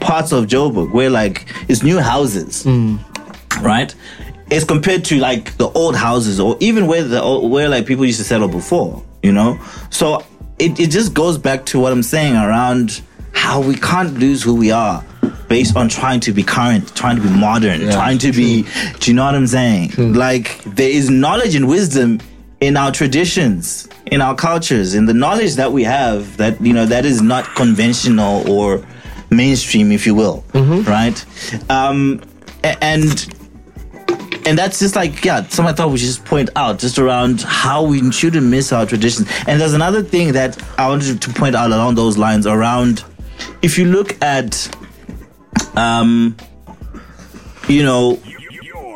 [0.00, 2.64] parts of Joburg where like it's new houses,
[3.60, 3.94] right?
[4.50, 8.18] As compared to like the old houses, or even where the where like people used
[8.18, 9.58] to settle before, you know.
[9.90, 10.22] So
[10.58, 13.02] it it just goes back to what I'm saying around
[13.32, 15.04] how we can't lose who we are
[15.48, 18.64] based on trying to be current, trying to be modern, trying to be.
[19.00, 19.92] Do you know what I'm saying?
[20.14, 22.20] Like there is knowledge and wisdom
[22.60, 26.86] in our traditions, in our cultures, in the knowledge that we have that you know
[26.86, 28.84] that is not conventional or
[29.30, 31.24] mainstream, if you will, right?
[31.70, 32.22] Um,
[32.62, 33.04] and
[34.46, 37.42] and that's just like yeah something i thought we should just point out just around
[37.42, 39.28] how we shouldn't miss our traditions.
[39.46, 43.04] And there's another thing that i wanted to point out along those lines around
[43.62, 44.74] if you look at
[45.76, 46.36] um
[47.68, 48.18] you know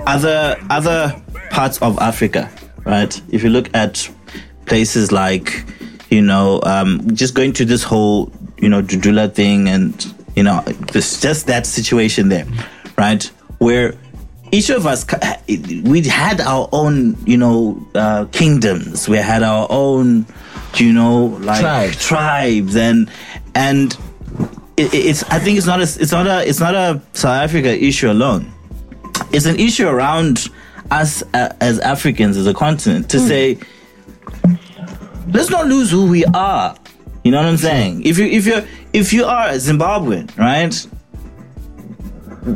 [0.07, 1.21] other other
[1.51, 2.51] parts of africa
[2.85, 3.21] right?
[3.31, 4.09] If you look at
[4.67, 5.65] places like
[6.11, 10.63] you know um just going to this whole you know Dudula thing and you know
[10.93, 12.47] this just that situation there
[12.97, 13.25] right?
[13.59, 13.95] Where
[14.53, 15.07] each of us
[15.85, 19.09] we had our own you know uh, kingdoms.
[19.09, 20.27] We had our own
[20.77, 22.07] you know like Tribes.
[22.07, 22.77] tribes.
[22.77, 23.11] And
[23.55, 23.97] and
[24.77, 27.69] it, it's i think it's not a it's not a it's not a south africa
[27.85, 28.53] issue alone.
[29.33, 30.49] It's an issue around
[30.91, 33.59] us uh, as africans as a continent to say
[35.33, 36.77] let's not lose who we are.
[37.25, 38.05] You know what i'm saying?
[38.05, 40.75] If you if you're if you are a zimbabwean right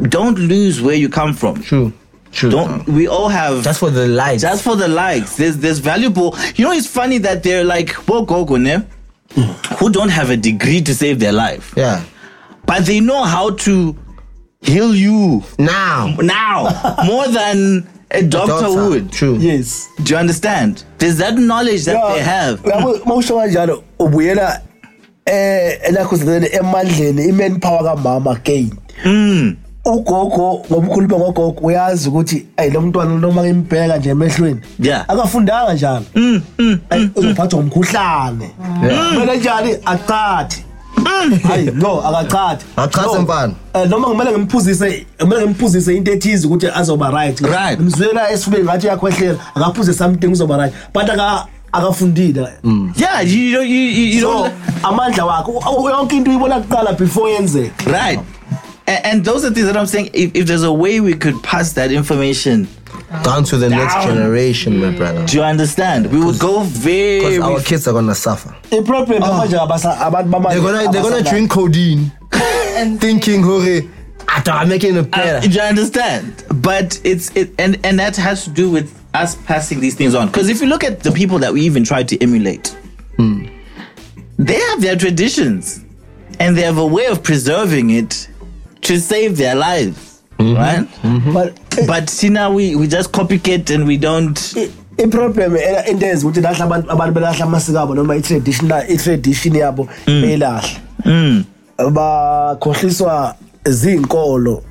[0.08, 1.92] don't lose where you come from True.
[2.32, 2.50] True.
[2.50, 4.42] don't we all have Just for the likes.
[4.42, 5.36] just for the likes.
[5.36, 6.36] There's there's valuable.
[6.56, 8.56] You know, it's funny that they're like Bogogo,
[9.78, 12.02] who don't have a degree to save their life, yeah.
[12.66, 13.96] but they know how to
[14.62, 16.16] heal you Now.
[16.20, 16.68] now
[17.06, 19.12] more than a doctor would.
[19.12, 19.36] True.
[19.38, 20.84] yes Do you understand?
[20.98, 22.62] There's that knowledge that they have.
[22.62, 24.60] yabo mawusho kanjalo ubuyela
[25.26, 28.70] eh elakhuzelene emandleni iman power kamama again
[29.04, 29.56] Mm.
[29.84, 35.04] Ugogo ngomkhuluma ngogogo uyazi ukuthi ayi lo mntwana noma ngimbheka nje emehlweni Yeah.
[35.08, 38.50] akafundanga njalo Mm, mm, Ayi, uzophathwa umkhuhlane
[39.14, 40.64] kumele njani aqathe
[41.48, 43.22] hayi no akaqathe Aqhathe No.
[43.22, 43.52] mfana.
[43.74, 47.80] Eh, noma kumele ngimphuzise kumele ngimphuzise into ethize ukuthi azoba right Right.
[47.80, 52.48] ngimzwela esifubeni ngathi uyakhwehlela akaphuze something uzoba right but aka akafundile
[52.96, 53.68] Yeah, you don't.
[53.68, 54.52] You, you, you so don't.
[54.82, 58.20] amandla wakhe u- u- yonke into uyibona kuqala before yenzeke Right.
[58.86, 60.10] And, and those are things that I'm saying.
[60.12, 62.68] If, if there's a way we could pass that information,
[63.22, 65.24] Down to the next generation, my brother.
[65.26, 66.10] do you understand?
[66.12, 67.20] We would go very.
[67.20, 68.54] Because our kids are gonna suffer.
[68.70, 72.12] iproblem manje abasa- abantu bamanje They're gonna they're gonna abasana- drink codeine,
[72.76, 73.82] And thinking, "Hore,
[74.28, 76.44] I'm making it Uh, do you understand?
[76.62, 80.26] But it's it, and and that has to do with us passing these things on.
[80.26, 82.76] Because if you look at the people that we even try to emulate,
[84.38, 85.80] they have their traditions,
[86.40, 88.28] and they have a way of preserving it
[88.84, 90.56] to save their lives, mm-hmm.
[90.56, 90.88] right?
[91.02, 91.32] Mm-hmm.
[91.32, 94.38] but eh, But see now we we just copycat and we don't.
[94.56, 94.70] i-
[95.04, 99.88] iproblem ela- into eyenza ukuthi lahla abantu abantu belahla amasiko abo noma i-traditional i-tradition yabo
[100.06, 100.22] mm.
[100.22, 100.68] beyilahla
[101.04, 101.44] Mm.
[101.90, 103.34] bakhohliswa
[103.68, 104.62] zinkolo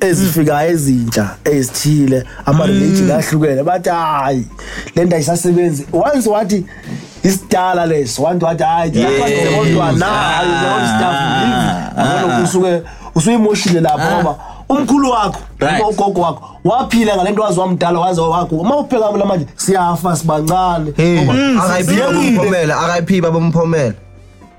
[0.00, 0.74] ezifikayo mm.
[0.74, 3.10] ezintsha ezithile ama-religion mm.
[3.18, 4.46] ahlukene bathi hayi
[4.96, 6.64] le nto ayisasebenzi once wathi
[7.22, 9.08] isidala leso wanti wathi hayi Yes.
[9.58, 11.16] kodwana hayi all stuff
[11.96, 12.86] Ah.
[13.14, 14.36] Yabona usuke usuyimoshile lapho ngoba
[14.68, 15.78] umkhulu wakho Right.
[15.78, 20.92] noma ugogo wakho waphila ngale nto wazi wamdala waze wakho uma upheka namanje siyafa sibancane
[20.96, 22.30] Hey, Ngoba RIP Baba ziyekile.
[22.30, 23.94] Mphomela, RIP Baba Mphomela.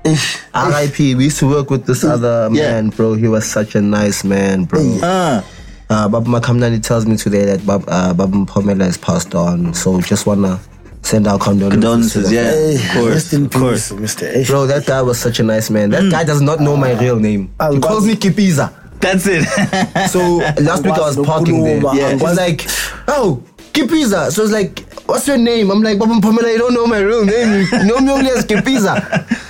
[0.04, 0.38] Eish.
[0.54, 0.98] RIP.
[1.16, 2.72] We used to work with this other Yeah.
[2.72, 3.14] man, bro.
[3.14, 4.80] He was such a nice man, bro.
[5.02, 5.40] Uh,
[5.90, 9.74] Uh, Baba Makamnani tells me today that Bab, uh, Baba Mphomela has passed on.
[9.74, 10.58] So just wanna
[11.02, 11.72] send our condolences.
[11.72, 13.92] to condolences, the yeah, Hey, of course, rest in of course.
[13.92, 14.34] peace, Mr.
[14.34, 14.46] Eish.
[14.48, 15.90] Bro, that guy was such a nice man.
[15.90, 16.10] That mm.
[16.10, 17.52] guy does not know my real name.
[17.70, 18.72] He calls me Kipiza.
[19.00, 19.42] That's it.
[20.10, 20.20] So
[20.62, 21.80] last week I was parking there.
[21.80, 22.12] nokukhuluma, Yeah.
[22.12, 23.42] He's angikwazi- like, oh,
[23.72, 24.30] Kipiza.
[24.30, 25.70] So it's like, what's your name?
[25.70, 27.66] I'm like, Baba Mphomela, you don't know my real name.
[27.72, 28.94] You know me only as Kipiza.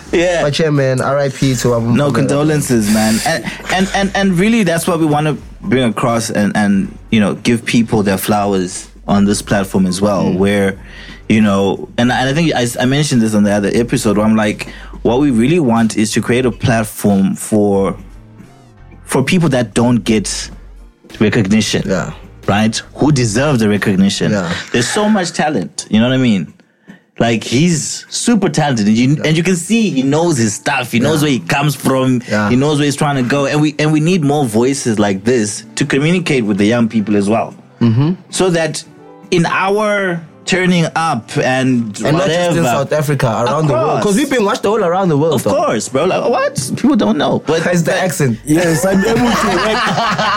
[0.12, 0.42] yeah.
[0.42, 2.14] But yeah, man, RIP to Baba no Mphomela.
[2.14, 3.44] condolences man and,
[3.74, 7.34] and and and really that's what we want to bring across and and you know
[7.34, 10.38] give people their flowers on this platform as well mm.
[10.38, 10.78] where
[11.28, 14.26] you know and, and i think I, I mentioned this on the other episode where
[14.26, 14.68] i'm like
[15.02, 17.96] what we really want is to create a platform for
[19.04, 20.50] for people that don't get
[21.20, 21.82] recognition.
[21.86, 22.14] Yeah.
[22.46, 22.74] right?
[22.94, 24.32] Who deserve the recognition.
[24.32, 24.54] Yeah.
[24.72, 25.86] there's so much talent.
[25.90, 26.54] You know what i mean?
[27.18, 28.86] Like he's super talented.
[28.86, 30.90] And you, and you can see he knows his stuff.
[30.90, 31.26] He knows Yeah.
[31.28, 32.22] where he comes from.
[32.28, 32.48] Yeah.
[32.48, 33.46] he knows where he's trying to go.
[33.46, 37.16] And we and we need more voices like this to communicate with the young people
[37.16, 37.54] as well.
[37.80, 38.30] Mm-hmm.
[38.30, 38.82] so that
[39.30, 44.00] in our turning up and, And not just in South Africa, around the world.
[44.00, 45.34] Because we've been watched all around the world.
[45.34, 45.54] of though.
[45.64, 48.38] course bro like what people don't know but That's the accent.
[48.44, 49.80] Yes, I'm able to work.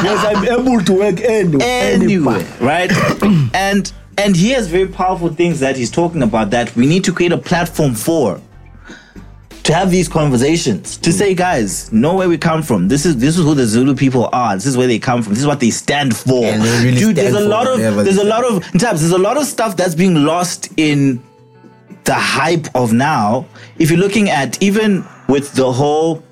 [0.08, 1.68] yes, I'm able to work anywhere.
[1.68, 2.92] anywhere, right?
[3.54, 7.12] and and he has very powerful things that he's talking about that we need to
[7.14, 8.40] create a platform for.
[9.66, 11.18] To have these conversations, to hmm.
[11.18, 12.88] say, guys, know where we come from.
[12.88, 14.56] This is this is who the Zulu people are.
[14.56, 15.34] This is where they come from.
[15.34, 16.46] This is what they stand for.
[16.46, 19.18] And they really Dude, there's a lot of there's a lot of terms, there's a
[19.18, 21.22] lot of stuff that's being lost in
[22.04, 23.48] the hype of now.
[23.80, 26.24] If you're looking at even with the whole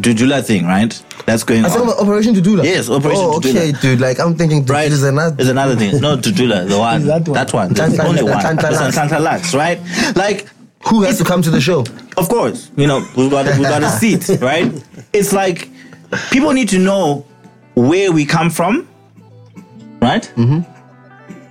[0.00, 1.02] Dudula thing, right?
[1.26, 1.88] That's going I on.
[1.90, 2.64] Operation Dudula.
[2.64, 3.50] Yes, Operation oh, Dudula.
[3.50, 4.00] okay, dude.
[4.00, 4.90] Like I'm thinking, dude, right?
[4.90, 5.34] is another.
[5.34, 6.00] There's another thing.
[6.00, 7.04] No, Tutula, the one.
[7.06, 7.34] That one.
[7.34, 7.74] That one.
[7.74, 8.40] Tan- only one.
[8.40, 8.96] tan- tan- There's lax.
[8.96, 9.78] Nhlanhla Lux, right?
[10.16, 10.48] Like,
[10.86, 11.80] Who has to come to the show?
[12.16, 14.72] of course, you know, we've got, we've got a seat, right?
[15.12, 15.68] It's like
[16.30, 17.26] people need to know
[17.74, 18.88] where we come from,
[20.00, 20.32] right?
[20.36, 20.60] Mm-hmm.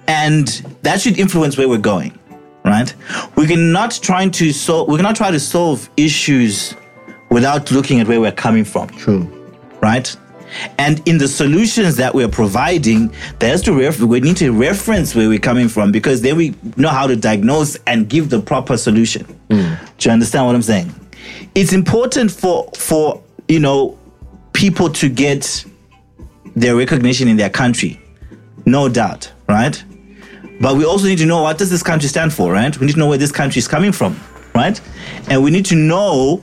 [0.08, 0.48] And
[0.84, 2.18] that should influence where we're going,
[2.66, 2.94] right?
[3.36, 4.88] We cannot trying to solve.
[4.88, 6.74] We cannot try to solve issues
[7.30, 9.24] without looking at where we're coming from True.
[9.82, 10.16] right?
[10.78, 15.28] And in the solutions that we're providing, there's to ref- we need to reference where
[15.28, 19.24] we're coming from because then we know how to diagnose and give the proper solution.
[19.52, 19.74] Hmm.
[19.98, 20.94] Do you understand what I'm saying?
[21.56, 23.98] It's important for for you know
[24.54, 25.66] people to get
[26.56, 28.00] their recognition in their country,
[28.66, 29.84] no doubt, right?
[30.60, 32.76] But we also need to know what does this country stand for, right?
[32.80, 34.20] We need to know where this country is coming from,
[34.56, 34.80] right?
[35.30, 36.42] And we need to know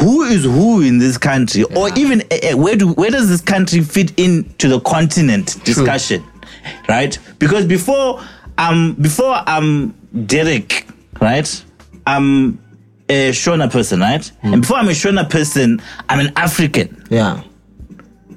[0.00, 3.80] who is who in this country, or even uh, where do where does this country
[3.80, 6.24] fit into the continent discussion,
[6.88, 7.18] right?
[7.38, 8.20] Because before
[8.58, 9.90] um before I'm
[10.26, 10.86] Derek,
[11.20, 11.64] right?
[12.06, 12.62] I'm
[13.08, 14.30] a Shona person, right?
[14.42, 17.04] And before I'm a Shona person, I'm an African.
[17.10, 17.42] Yeah.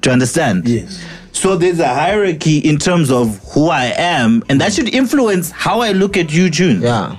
[0.00, 0.66] Do you understand?
[0.68, 1.02] Yes.
[1.32, 5.80] So there's a hierarchy in terms of who I am, and that should influence how
[5.80, 6.82] I look at you, June.
[6.82, 7.16] Yeah.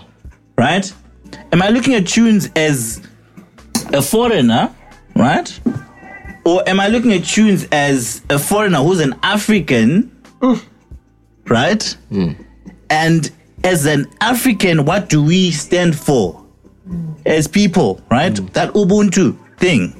[0.57, 0.91] Right?
[1.51, 3.01] Am I looking at Tunes as
[3.93, 4.73] a foreigner,
[5.15, 5.59] right?
[6.45, 10.11] Or am I looking at Tunes as a foreigner who's an African,
[11.47, 11.83] right?
[12.09, 12.31] Hmm.
[12.89, 13.31] And
[13.63, 16.43] as an African, what do we stand for
[17.25, 18.37] as people, right?
[18.37, 18.45] Hmm.
[18.47, 19.93] That Ubuntu thing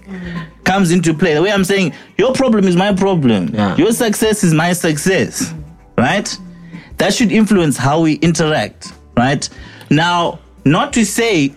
[0.66, 1.34] comes into play.
[1.34, 3.50] The way I'm saying, your problem is my problem.
[3.54, 3.76] Yeah.
[3.78, 5.54] Your success is my success,
[5.98, 6.38] right?
[6.98, 9.48] That should influence how we interact, right?
[9.90, 11.54] Now, not to say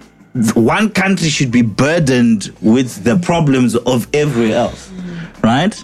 [0.57, 4.91] one country should be burdened with the problems of everywhere else,
[5.43, 5.75] right?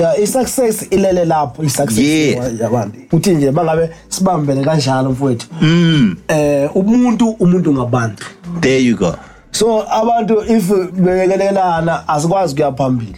[0.00, 2.60] yeah i-success ilele lapho i-success Yeah.
[2.60, 6.16] yabandi uthi nje bangabe sibambene kanjalo mfowethu Mm.
[6.28, 8.26] eh umuntu umuntu ngabantu
[8.60, 9.16] There you go.
[9.50, 13.16] so abantu if bekelelana asikwazi kuya phambili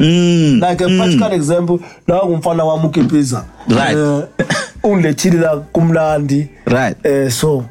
[0.00, 0.54] Mm.
[0.70, 3.98] like a practical example nawe ngumfana wami ukiphiza Right.
[4.82, 6.96] ungilethile la kumlandi Right.
[7.06, 7.64] eh so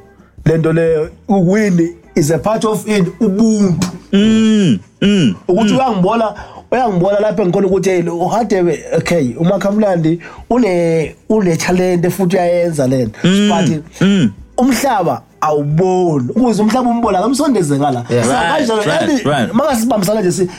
[0.45, 4.80] lento le uwini is a part of it ubuntu Mm.
[5.01, 5.36] Mm.
[5.47, 6.34] ukuthi uyangibona
[6.72, 13.82] uyangibona lapha engikhona ukuthi hey uhadebe okay umakhamlandi une une talent futhi uyayenza lento but
[14.01, 14.32] Mm.
[14.57, 18.28] umhlaba awuboni ukuze umhlaba umbona akamsondeze ngala Yeah.
[18.28, 19.54] Right, right, right.
[19.54, 20.50] makasibambisana nje si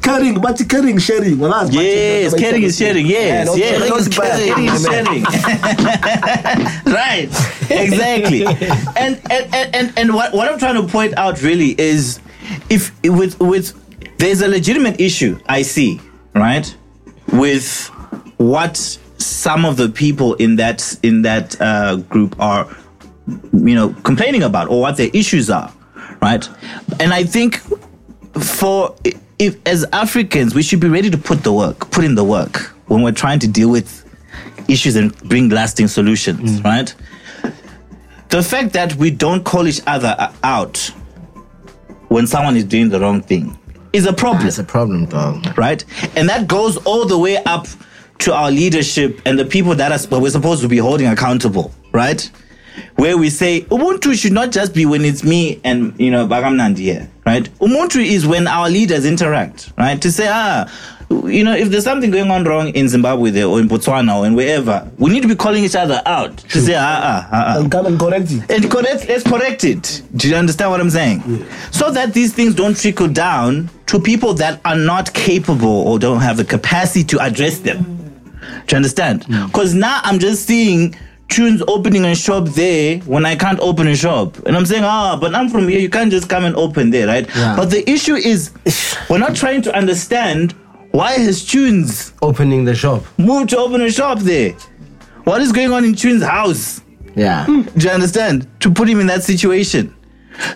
[0.00, 3.06] caring bathi caring sharing angazi Yes, caring is sharing.
[3.06, 5.24] Yes, no, yes, caring is is sharing.
[7.00, 7.30] right,
[7.70, 8.44] exactly.
[8.96, 12.20] And and, and, and and what, what I'm trying to point out really is,
[12.68, 13.74] if with with
[14.18, 16.00] there's a legitimate issue I see
[16.34, 16.66] right
[17.32, 17.88] with
[18.38, 18.76] what
[19.18, 22.66] some of the people in that in that uh, group are
[23.52, 25.72] you know complaining about or what their issues are
[26.20, 26.48] right
[27.00, 27.60] and i think
[28.40, 28.94] for
[29.38, 32.56] if as africans we should be ready to put the work put in the work
[32.86, 34.04] when we're trying to deal with
[34.68, 36.64] issues and bring lasting solutions mm.
[36.64, 36.94] right
[38.28, 40.14] the fact that we don't call each other
[40.44, 40.92] out
[42.08, 43.56] when someone is doing the wrong thing
[43.92, 45.58] is a problem It's a problem, dog.
[45.58, 45.84] right?
[46.14, 47.66] And that goes all the way up
[48.18, 52.30] to our leadership and the people that are, we're supposed to be holding accountable, right?
[52.96, 56.78] Where we say Ubuntu should not just be when it's me and you know Bagamnandi
[56.78, 57.44] here, right?
[57.58, 60.00] Ubuntu is when our leaders interact, right?
[60.02, 60.66] To say, ah,
[61.24, 64.26] you know, if there's something going on wrong in Zimbabwe there or in Botswana or
[64.26, 67.44] in wherever, we need to be calling each other out to say, ah, ah, ah,
[67.56, 67.60] ah.
[67.60, 68.48] And come and correct it.
[68.50, 70.02] And correct let's correct it.
[70.14, 71.20] Do you understand what i'm saying?
[71.72, 76.20] So that these things don't trickle down to people that are not capable or don't
[76.20, 77.82] have the capacity to address them.
[78.66, 79.26] Do you understand?
[79.46, 80.94] Because now i'm just seeing
[81.30, 85.16] tunes opening a shop there when i can't open a shop and i'm saying ah
[85.20, 87.56] but i'm from here you can't just come and open there right Yeah.
[87.56, 88.50] but the issue is
[89.08, 90.52] we're not trying to understand
[90.92, 93.04] why has tunes Opening the shop.
[93.16, 94.52] moved to open a shop there
[95.24, 96.80] what is going on in tunes house
[97.16, 97.46] Yeah.
[97.46, 98.46] do you understand?
[98.60, 99.94] To put him in that situation.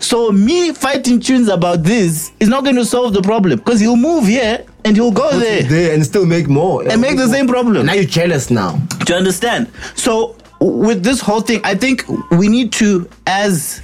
[0.01, 3.97] So me fighting tunes about this is not going to solve the problem because he'll
[4.11, 6.87] move here and he'll go there There and still make more.
[6.89, 7.87] and make the same problem.
[7.87, 8.70] Now you're jealous now.
[9.05, 9.66] Do you understand?
[9.97, 13.83] So with this whole thing, I think we need to, as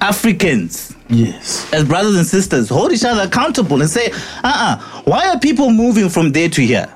[0.00, 4.10] Africans, yes as brothers and sisters, hold each other accountable and say,
[4.44, 6.94] uh-uh, why are people moving from there to here?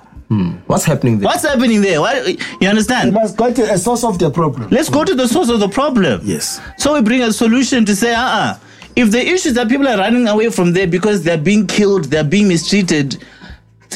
[0.66, 1.26] What's happening there?
[1.26, 2.00] What's happening there?
[2.00, 3.12] Why, you we understand?
[3.12, 5.68] must go to a source of the problem Let's go to the source of the
[5.68, 6.22] problem.
[6.24, 6.59] Yes.
[6.78, 8.59] So we bring a solution to say, uh uh
[8.96, 12.05] if the issue is that people are running away from there because they're being killed,
[12.05, 13.22] they're being mistreated,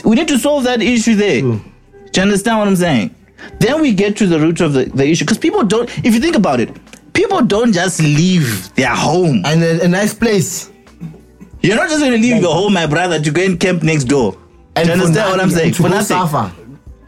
[0.04, 1.40] we need to solve that issue there.
[1.40, 1.60] Do
[2.14, 3.14] you understand what I'm saying?
[3.60, 5.24] Then we get to the root of the, the issue.
[5.24, 6.70] Because people don't, if you think about it,
[7.12, 9.42] people don't just leave their home.
[9.44, 10.70] And a, a nice place.
[11.62, 14.04] You're not just going to leave your home, my brother, to go and camp next
[14.04, 14.32] door.
[14.74, 15.74] Do you understand what I'm saying?
[15.74, 16.16] For nothing.
[16.16, 16.52] suffer.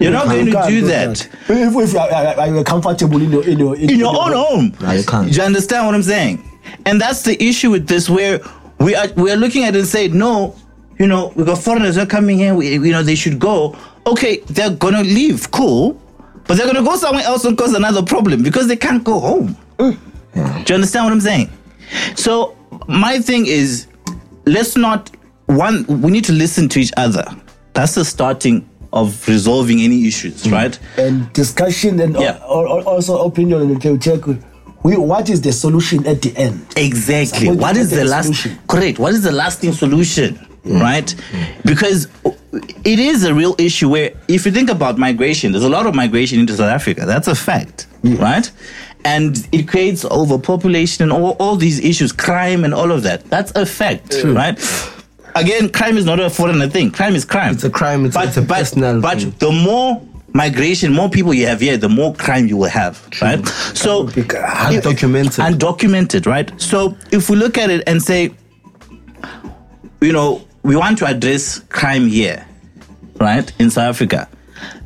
[0.01, 1.29] You're not going to can't do that.
[1.49, 4.73] if, if you are, are, are comfortable in your in your in your own home.
[4.81, 5.29] No, you can't.
[5.31, 6.49] Do you understand what I'm saying?
[6.87, 8.41] And that's the issue with this, where
[8.79, 10.55] we are we are looking at it and say, no,
[10.99, 12.55] you know, we got foreigners who are coming here.
[12.55, 13.77] We, you know, they should go.
[14.07, 16.01] Okay, they're gonna leave, cool,
[16.49, 19.57] but they're gonna go somewhere else and cause another problem because they can't go home.
[19.79, 19.97] Mm.
[20.65, 21.51] Do you understand what I'm saying?
[22.17, 22.57] So
[22.89, 23.87] my thing is,
[24.47, 25.11] let's not
[25.47, 25.85] one.
[25.87, 27.25] We need to listen to each other.
[27.75, 30.53] That's the starting of resolving any issues, mm.
[30.53, 30.79] right?
[30.97, 32.39] and discussion and Yeah.
[32.43, 34.25] al- al- also opinion and to check
[34.83, 37.51] we, what is the solution at the end Exactly.
[37.51, 38.59] What is get the last solution.
[38.69, 38.99] correct?
[38.99, 40.39] What is the lasting solution?
[40.69, 41.07] Right?
[41.33, 41.63] Mm.
[41.65, 42.09] Because
[42.85, 45.95] it is a real issue where if you think about migration, there's a lot of
[45.95, 47.05] migration into South Africa.
[47.07, 47.87] That's a fact.
[48.03, 48.51] Right?
[49.05, 53.25] And it creates overpopulation and all, all these issues, crime and all of that.
[53.31, 54.17] That's a fact.
[54.25, 54.59] Right?
[55.35, 56.91] again, crime is not a foreigner thing.
[56.91, 57.55] Crime is crime.
[57.55, 59.35] It's a crime, it's- but, it's a but, personal But thing.
[59.39, 60.03] the more
[60.33, 63.47] migration, more people you have here, the more crime you will have, right?
[63.75, 64.41] So would be good.
[64.43, 65.41] Undocumented.
[65.59, 66.51] undocumented, right?
[66.61, 68.35] So if we look at it and say,
[70.01, 72.47] you know, we want to address crime here,
[73.21, 74.29] right, in South Africa.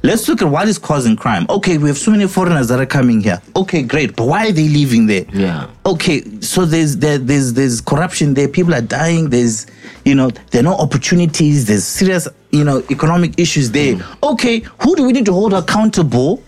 [0.02, 1.46] Let's look at what is causing crime.
[1.48, 3.40] Okay, we have so many foreigners that are coming here.
[3.54, 5.24] Okay, great, but why are they leaving there?
[5.32, 5.70] Yeah.
[5.86, 8.48] Okay, so there's there, there's there's corruption there.
[8.48, 9.30] People are dying.
[9.30, 9.66] There's
[10.04, 11.66] you know there are no opportunities.
[11.66, 13.94] There's serious you know economic issues there.
[13.94, 14.30] Mm.
[14.32, 16.42] Okay, who do we need to hold accountable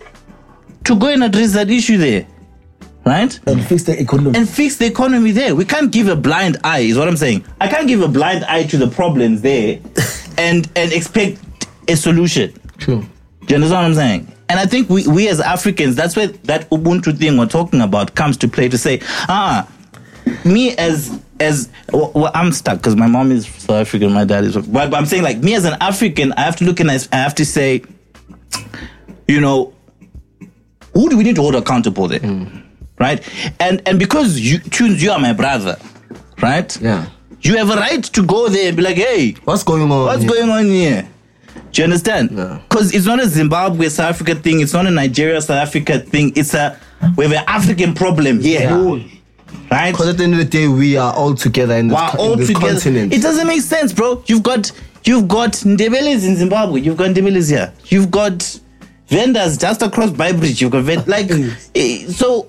[0.83, 2.27] to go and address that issue there?
[3.05, 3.39] Right?
[3.45, 4.35] and fix the economy.
[4.37, 5.53] and fix the economy there.
[5.55, 7.45] We can't give a blind eye, is what I'm saying.
[7.61, 9.79] I can't give a blind eye to the problems there
[10.39, 11.39] and and expect
[11.87, 12.51] a solution.
[12.79, 13.05] True.
[13.41, 14.31] Do you understand what I'm saying?
[14.49, 18.15] And I think we, we as Africans, that's where that Ubuntu thing we're talking about
[18.15, 18.99] comes to play to say,
[19.29, 19.67] ah,
[20.43, 24.55] me as as well, I'm stuck because my mom is South African, my dad is.
[24.55, 26.97] But, but I'm saying like me as an African, I have to look and I
[27.11, 27.83] I have to say,
[29.27, 29.73] you know,
[30.95, 32.21] who do we need to hold accountable there,
[32.99, 33.21] right?
[33.59, 35.77] And and because you tunes, you are my brother,
[36.41, 36.75] right?
[36.81, 37.07] Yeah.
[37.41, 40.05] You have a right to go there and be like, hey, What's going on?
[40.05, 40.31] What's here?
[40.31, 41.07] going on here?
[41.71, 42.31] Do you understand?
[42.31, 42.59] Yeah.
[42.67, 44.61] Because it's not a Zimbabwe South Africa thing.
[44.61, 46.33] It's not a Nigeria South Africa thing.
[46.35, 46.79] It's a
[47.17, 49.03] we have an African problem here, Yeah.
[49.69, 49.91] right?
[49.91, 52.33] Because at the end of the day, we are all together in this, co- all
[52.33, 52.67] in this together.
[52.71, 53.13] continent.
[53.13, 54.23] It doesn't make sense, bro.
[54.25, 54.71] You've got
[55.03, 56.81] you've got Ndebeles in Zimbabwe.
[56.81, 57.71] You've got Ndebeles here.
[57.85, 58.59] You've got
[59.07, 60.61] vendors just across Beitbridge.
[60.61, 61.29] You've got vend- like
[61.75, 62.47] eh, so.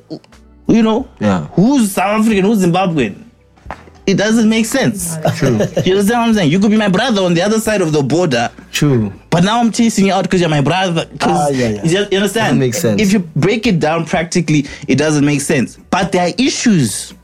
[0.69, 1.47] You know, Yeah.
[1.53, 2.45] who's South African?
[2.45, 3.23] Who's Zimbabwean?
[4.07, 5.17] It doesn't make sense.
[5.37, 5.49] True.
[5.85, 6.51] You understand what I'm saying?
[6.53, 8.51] You could be my brother on the other side of the border.
[8.71, 9.13] True.
[9.31, 11.09] But now I'm chasing you out because you're my brother.
[11.23, 11.85] Ah, yeah, yeah.
[11.85, 12.35] You, you understand?
[12.35, 13.03] Doesn't make sense.
[13.03, 15.77] If you break it down practically, it doesn't make sense.
[15.91, 17.15] But there are issues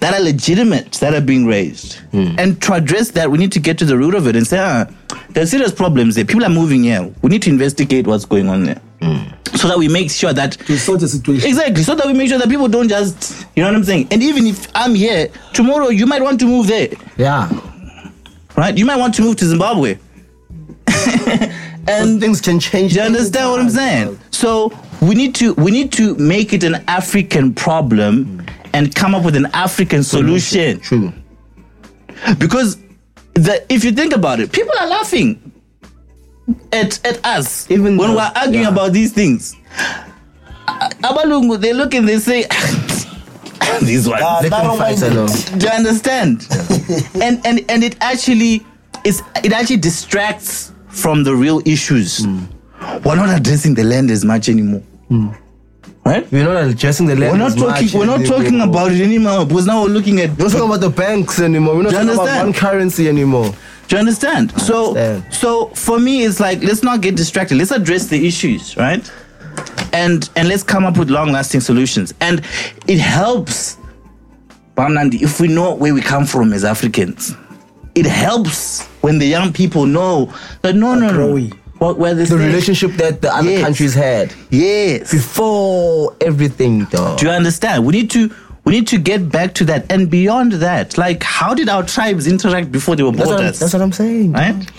[0.00, 1.94] that are legitimate that are being raised.
[2.12, 2.34] Hmm.
[2.38, 4.58] And to address that, we need to get to the root of it and say,
[4.60, 4.86] ah,
[5.30, 6.24] there's serious problems there.
[6.26, 7.10] People are moving here.
[7.22, 8.80] We need to investigate what's going on there.
[9.00, 11.48] So that we make sure that to sort the situation.
[11.48, 11.82] Exactly.
[11.82, 14.08] So that we make sure that people don't just, you know what I'm saying?
[14.10, 17.48] And even if I'm here, tomorrow you might want to move there Yeah.
[18.56, 18.76] right?
[18.76, 19.98] You might want to move to Zimbabwe.
[21.88, 22.92] and Things can change.
[22.92, 24.18] do you understand what I'm saying?
[24.30, 28.44] So we need to we need to make it an African problem
[28.74, 30.80] and come up with an African solution.
[30.80, 31.12] True.
[32.38, 32.76] Because
[33.34, 35.52] the, if you think about it, people are laughing
[36.72, 38.68] at at us Even when though- we're arguing yeah.
[38.70, 39.54] about these things.
[40.66, 42.44] A- Abalungu, they look and they say,
[43.82, 45.28] "These ones." Ah, They can fight alone.
[45.58, 46.46] Do you understand?
[47.22, 48.64] and and and it actually
[49.04, 52.26] is it actually distracts from the real issues.
[53.04, 54.82] We're not addressing the land as much anymore.
[56.04, 56.30] Right?
[56.32, 57.32] We're not addressing the land.
[57.32, 58.38] We're not talking we're not anymore.
[58.38, 61.38] talking about it anymore because now we're looking at We're not talking about the banks
[61.40, 61.76] anymore.
[61.76, 63.52] We're not Do you talking about one currency anymore.
[63.88, 64.52] Do you understand?
[64.60, 65.34] So understand.
[65.34, 67.56] so for me it's like let's not get distracted.
[67.58, 69.10] Let's address the issues, right?
[69.92, 72.12] And and let's come up with long lasting solutions.
[72.20, 72.42] And
[72.86, 73.76] it helps
[74.76, 77.34] Bamnandi if we know where we come from as Africans.
[77.94, 80.32] It helps when the young people know
[80.62, 83.62] that no no no what where the The relationship that the other Yes.
[83.62, 85.10] countries had Yes.
[85.10, 87.18] before everything, dog.
[87.18, 87.86] Do you understand?
[87.86, 88.30] We need to
[88.68, 90.98] we need to get back to that and beyond that.
[90.98, 93.58] Like how did our tribes interact before they were That's what, borders?
[93.58, 94.32] that's what I'm saying.
[94.32, 94.70] right?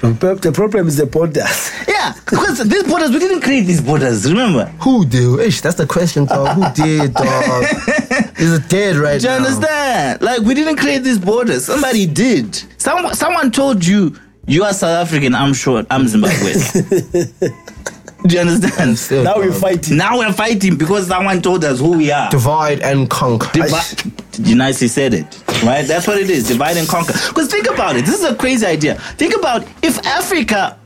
[0.00, 1.70] The problem is the borders.
[1.88, 4.66] Yeah, because these borders, we didn't create these borders, remember?
[4.80, 5.40] Who did?
[5.40, 6.56] Ish, that's the question, dog.
[6.56, 7.64] Who did, dog?
[8.38, 9.36] Is it dead right now?
[9.38, 10.22] Do you understand?
[10.22, 11.64] Like, we didn't create these borders.
[11.64, 12.54] Somebody did.
[12.80, 14.16] Some, someone told you,
[14.46, 16.62] you are South African, I'm short, I'm Zimbabwean.
[18.26, 18.98] Do you understand?
[18.98, 19.96] Still, now we're fighting.
[19.96, 22.28] Now we're fighting because someone told us who we are.
[22.30, 23.48] Divide and conquer.
[23.52, 24.12] Divi-
[24.42, 25.86] you nicely said it, right?
[25.86, 26.46] That's what it is.
[26.48, 27.12] Divide and conquer.
[27.28, 28.04] Because think about it.
[28.04, 28.96] This is a crazy idea.
[29.16, 30.78] Think about if Africa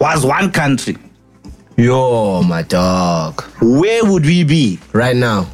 [0.00, 0.96] was one country,
[1.76, 3.42] Yo, my dog.
[3.60, 4.78] where would we be?
[4.92, 5.46] Right now.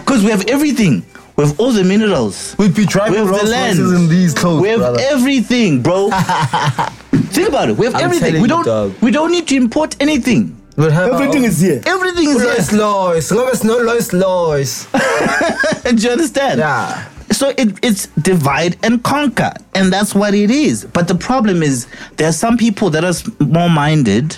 [0.00, 1.04] Because we have everything.
[1.36, 2.54] We have all the minerals.
[2.58, 3.78] We'd be driving We have the land.
[3.78, 5.00] In these clothes, We have brother.
[5.02, 6.08] everything, bro.
[7.12, 7.76] Think about it.
[7.76, 8.40] We have I'm everything.
[8.40, 8.64] We don't.
[8.64, 8.94] dog.
[9.02, 10.56] We don't need to import anything.
[10.76, 11.82] We'd have Everything is here.
[11.86, 12.78] Everything is Lois here.
[12.80, 13.30] Lois.
[13.30, 14.86] Lois no Lois Lois.
[15.84, 16.58] Do you understand?
[16.60, 17.08] Yeah.
[17.32, 20.84] So it, it's divide and conquer, and that's what it is.
[20.84, 24.36] But the problem is, there are some people that are more minded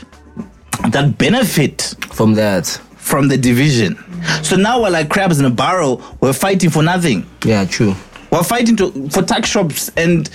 [0.91, 2.81] that benefit From that.
[3.09, 3.97] From the division.
[4.43, 6.03] So now we're like crabs in a barrel.
[6.21, 7.25] We're fighting for nothing.
[7.45, 7.95] Yeah, true.
[8.31, 10.29] We're fighting to, for tax shops, and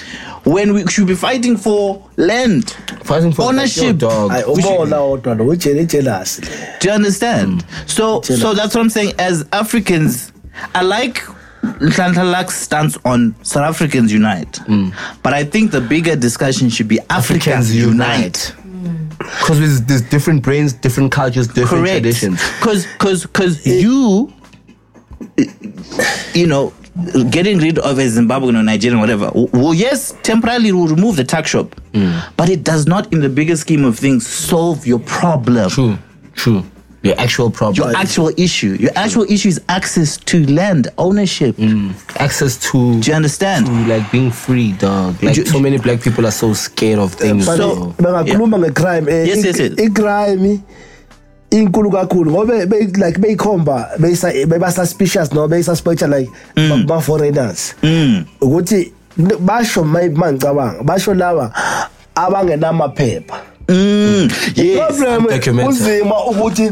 [0.46, 2.72] when we should be fighting for land,
[3.04, 3.98] Fighting for ownership.
[3.98, 4.32] Dog.
[4.32, 6.42] I We should- ubona odwa lo ujele jealous.
[6.80, 7.64] Do you understand?
[7.64, 7.90] Mm.
[7.90, 9.14] So, so that's what I'm saying.
[9.20, 10.32] As Africans,
[10.74, 11.22] I like
[11.62, 14.60] Nhlanhla Lux stance on South Africans unite,
[15.22, 18.54] but I think the bigger discussion should be Africans, unite.
[19.44, 22.02] Because there's, there's different brains, different cultures, different Correct.
[22.02, 22.42] traditions.
[22.60, 24.32] Because because because you,
[26.34, 26.72] you know,
[27.30, 29.32] getting rid of a Zimbabwean or Nigerian, whatever.
[29.34, 32.24] Well, yes, temporarily will remove the tax shop, mm.
[32.38, 35.70] but it does not, in the bigger scheme of things, solve your problem.
[35.70, 35.98] True,
[36.36, 36.64] true.
[37.04, 37.76] Your actual problem.
[37.90, 38.78] Your actual issue.
[38.80, 41.60] Your actual issue is access to land ownership.
[42.18, 43.66] access to, Do you understand?
[43.66, 45.22] to like being free, dog.
[45.22, 47.46] Like Ju- so many black people are so scared of things.
[47.46, 49.72] But So- bangakhuluma ngecrime eh, Yes, i- yes, yes.
[49.80, 50.60] icrime
[51.52, 56.88] inkulu kakhulu ngoba be like beyikhomba beyisa beba suspicious no beyisuspected like Mm.
[56.88, 57.76] ba foreigners
[58.42, 58.92] ukuthi
[59.40, 61.52] basho mangicabanga basho laba
[62.16, 64.78] abangenamaphepha Mm, yes.
[64.98, 66.72] problem uzima ukuthi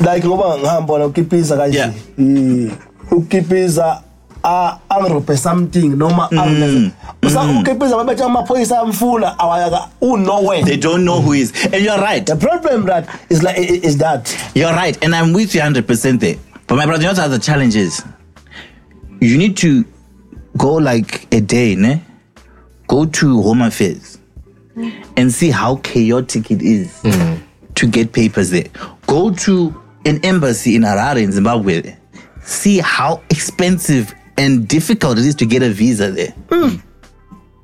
[0.00, 1.92] like ngoba ngihamba na ukipiza kanje Yeah.
[2.18, 2.70] i-
[3.10, 4.00] ukipiza
[4.44, 6.90] a angirobhe something noma Mm.
[7.22, 11.52] usa ukipiza mabethe amaphoyisa amfuna awayaka unowhere They don't know who is.
[11.72, 12.26] And you're right.
[12.26, 16.36] the problem that is like is that You're right, and I'm with you 100% there.
[16.66, 18.02] But my brother, you know what the challenge is?
[19.20, 19.84] You need to
[20.56, 22.00] go like a day, ne?
[22.88, 24.11] Go to Home Affairs
[24.76, 25.04] Mm.
[25.18, 27.42] and see how chaotic it is mm.
[27.74, 28.68] to get papers there.
[29.06, 31.94] Go to an embassy in Harare in Zimbabwe.
[32.42, 36.34] See how expensive and difficult it is to get a visa there.
[36.48, 36.82] Mm.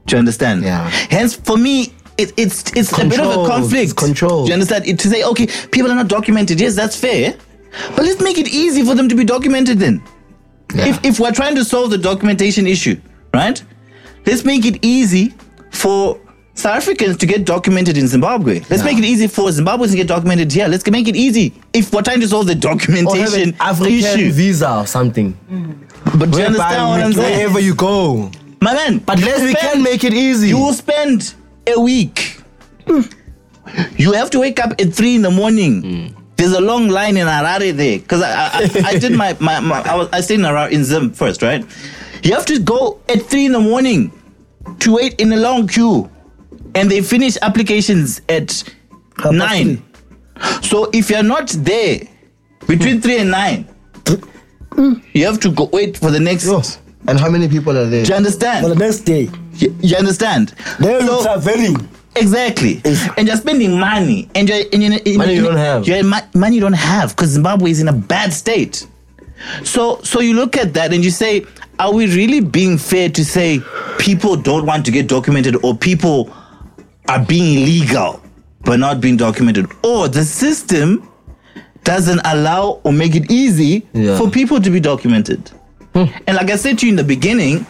[0.06, 0.64] Do you understand?
[0.64, 0.88] Yeah.
[1.10, 3.84] Hence, for me, it, it's it's a bit of a conflict.
[3.84, 4.46] It's controlled.
[4.46, 4.86] Do you understand?
[4.86, 6.60] It, to say, okay, people are not documented.
[6.60, 7.36] Yes, that's fair.
[7.96, 10.02] But let's make it easy for them to be documented then.
[10.74, 10.88] Yeah.
[10.88, 13.00] If, if we're trying to solve the documentation issue,
[13.32, 13.62] right?
[14.26, 15.34] Let's make it easy
[15.70, 16.20] for
[16.58, 18.62] South Africans to get documented in Zimbabwe.
[18.68, 20.66] Let's make it easy for Zimbabweans to get documented here.
[20.66, 23.94] Let's make it easy if we're trying to solve the or documentation oh, an African
[23.94, 24.32] issue.
[24.32, 25.38] visa or something.
[26.18, 27.36] But do you understand what I'm saying?
[27.38, 28.32] Wherever you go.
[28.60, 30.48] My man, But let's we can make it easy.
[30.48, 31.34] You will spend
[31.68, 32.40] a week.
[33.96, 36.12] You have to wake up at three in the morning.
[36.36, 39.80] There's a long line in Harare there because I, I, I did my, my, my
[39.82, 41.64] I, was, I stayed in Harare in Zim first, right?
[42.24, 44.10] You have to go at three in the morning
[44.80, 46.10] to wait in a long queue,
[46.78, 48.62] and they finish applications at
[49.18, 49.82] past nine.
[50.62, 52.00] So if you're not there
[52.66, 53.00] between hmm.
[53.00, 53.68] three and nine,
[55.12, 56.46] you have to go wait for the next.
[56.46, 56.62] Yo,
[57.08, 58.04] and how many people are there?
[58.04, 58.64] Do you understand?
[58.64, 60.54] for the next day You, you understand?
[60.78, 62.80] they So- traveling Exactly.
[63.16, 64.28] And you're spending money.
[64.34, 65.86] And you're, and you're, Money you don't have.
[65.86, 68.88] You're mo- money you don't have because Zimbabwe is in a bad state.
[69.62, 71.44] So so you look at that and you say,
[71.78, 73.60] are we really being fair to say
[73.98, 76.34] people don't want to get documented or people
[77.08, 78.20] are being illegal
[78.62, 79.66] but not being documented?
[79.84, 81.08] Or the system
[81.84, 84.18] doesn't allow or make it easy Yeah.
[84.18, 85.50] for people to be documented.
[85.94, 86.04] Hmm.
[86.26, 87.64] And like I said to you in the beginning,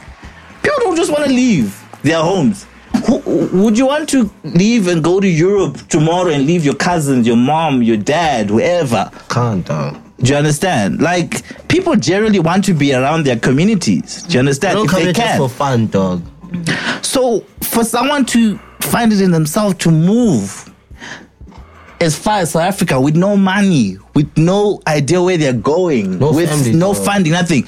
[0.63, 2.67] people don't just want to leave their homes.
[3.07, 3.19] Who,
[3.63, 7.37] would you want to leave and go to Europe tomorrow and leave your cousins, your
[7.37, 9.11] mom, your dad, whoever?
[9.29, 9.99] Can't, dog.
[10.21, 11.01] Do you understand?
[11.01, 14.23] Like people generally want to be around their communities.
[14.23, 14.75] Do you They understand?
[14.77, 15.39] don't if come they can.
[15.39, 16.23] for fun, dog.
[17.03, 20.73] So for someone to find it in themselves to move
[22.01, 26.33] as far as South Africa with no money, with no idea where they're going, No
[26.33, 27.05] with family, no dog.
[27.05, 27.67] funding, nothing.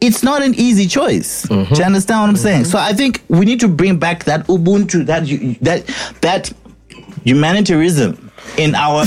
[0.00, 1.42] It's not an easy choice.
[1.42, 1.74] Do mm-hmm.
[1.74, 2.64] you understand what I'm saying?
[2.64, 5.26] So I think we need to bring back that Ubuntu, that
[5.60, 5.86] that
[6.22, 6.52] that
[7.24, 9.04] humanitarianism in our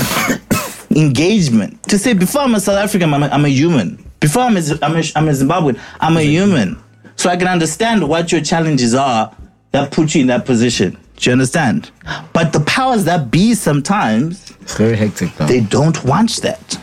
[0.90, 1.82] engagement.
[1.84, 4.02] To say before I'm a South African, I'm a, I'm a human.
[4.20, 6.82] Before I'm a, I'm, a, I'm a Zimbabwean, I'm a human.
[7.16, 9.34] So I can understand what your challenges are
[9.72, 10.96] that put you in that position.
[11.16, 11.90] Do you understand?
[12.32, 15.48] But the powers that be sometimes It's very hectic, dog.
[15.48, 16.78] they don't want that.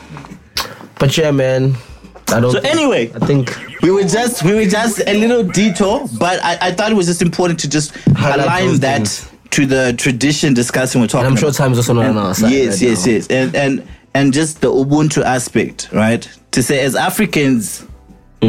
[1.00, 1.76] but yeah, man.
[2.30, 2.52] I don't.
[2.52, 6.58] So anyway, I think we were just we were just a little detour, but I,
[6.70, 9.30] I thought it was just important to just align that things.
[9.52, 11.28] to the tradition discussing we're talking.
[11.28, 11.58] and I'm sure about.
[11.58, 12.52] time's also not on our side.
[12.52, 13.12] Yes, right yes, now.
[13.12, 16.28] yes, and and and just the Ubuntu aspect, right?
[16.52, 17.86] To say as Africans,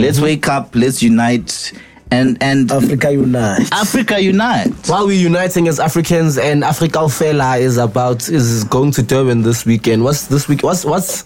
[0.01, 0.25] let's Mm-hmm.
[0.25, 1.73] wake up, let's unite,
[2.11, 4.73] and and Africa unite Africa unite.
[4.89, 9.65] While we're uniting as Africans and Africa Fela is about is going to Durban this
[9.67, 10.05] weekend.
[10.05, 10.63] What's this week?
[10.63, 11.23] What's what's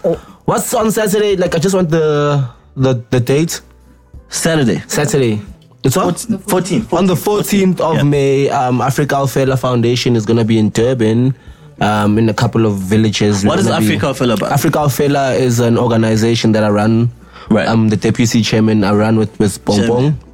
[0.46, 1.36] what's on Saturday?
[1.36, 3.60] Like I just want the the the date.
[4.30, 5.40] Saturday, Saturday.
[5.84, 6.16] It's what?
[6.16, 6.92] 14th.
[6.92, 8.02] On the 14th of Yeah.
[8.02, 11.34] May, um, Africa Fela Foundation is gonna be in Durban.
[11.80, 13.44] Um, in a couple of villages.
[13.44, 14.50] What We're is gonna be- Africa Fela about?
[14.50, 17.08] Africa Fela is an organization that I run.
[17.50, 17.68] Right.
[17.68, 18.84] I'm the deputy chairman.
[18.84, 20.10] I run with with Bong Chairman.
[20.10, 20.24] Bong.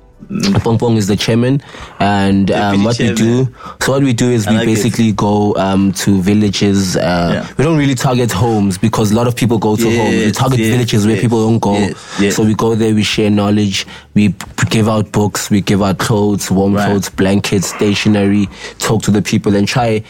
[0.62, 1.61] Pong Pong is the chairman,
[2.01, 3.47] and um, what we do.
[3.83, 4.75] So what we do is I we like it.
[4.75, 6.97] basically go um, to villages.
[6.97, 7.55] Uh, Yeah.
[7.59, 10.25] We don't really target homes because a lot of people go to homes.
[10.25, 11.75] We target yes, villages where people don't go.
[11.75, 12.37] yes, yes.
[12.37, 14.35] So we go there, we share knowledge, we
[14.71, 16.87] give out books, we give out clothes, warm Right.
[16.87, 18.49] clothes, blankets, stationery,
[18.79, 20.03] talk to the people, and try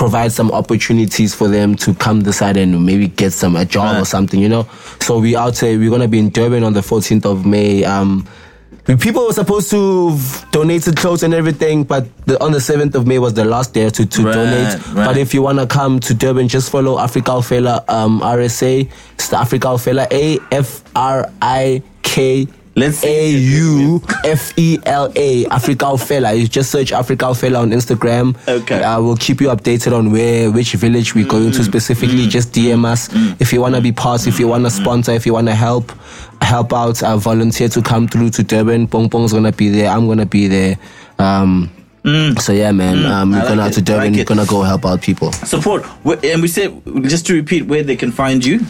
[0.00, 4.00] provide some opportunities for them to come this side and maybe get some a job
[4.00, 4.66] or something, you know.
[5.00, 5.78] So we out there.
[5.78, 7.84] We're gonna be in Durban on the 14th of May.
[7.84, 8.26] Um,
[8.98, 10.16] people were supposed to
[10.52, 13.74] donate donated clothes and everything, but the, on the 7th of May was the last
[13.74, 14.86] day to, to Right, donate.
[14.94, 15.04] right.
[15.04, 18.90] But if you wanna come to Durban, just follow Africa Fela um, RSA.
[19.16, 22.48] It's the Africa Fela A F R I K.
[22.80, 23.04] Let's.
[23.04, 26.38] A U F E L A Africa Fela.
[26.38, 28.36] You just search Africa Fela on Instagram.
[28.48, 28.82] Okay.
[28.82, 31.56] Uh, we'll keep you updated on where which village we're going Mm.
[31.56, 32.26] to specifically.
[32.26, 33.08] Just DM us
[33.38, 35.92] if you wanna be part, if you wanna sponsor, if you wanna help,
[36.42, 38.86] help out, uh, volunteer to come through to Durban.
[38.88, 39.90] Pong Pong's gonna be there.
[39.90, 40.76] I'm gonna be there.
[41.18, 41.70] Um,
[42.40, 43.34] So yeah, man, um, Mm.
[43.34, 43.74] I we're like gonna out it.
[43.74, 44.12] to I Durban.
[44.12, 45.32] like we're gonna go help out people.
[45.44, 45.84] Support.
[46.04, 46.72] Wh- And we said,
[47.08, 48.60] just to repeat, where they can find you.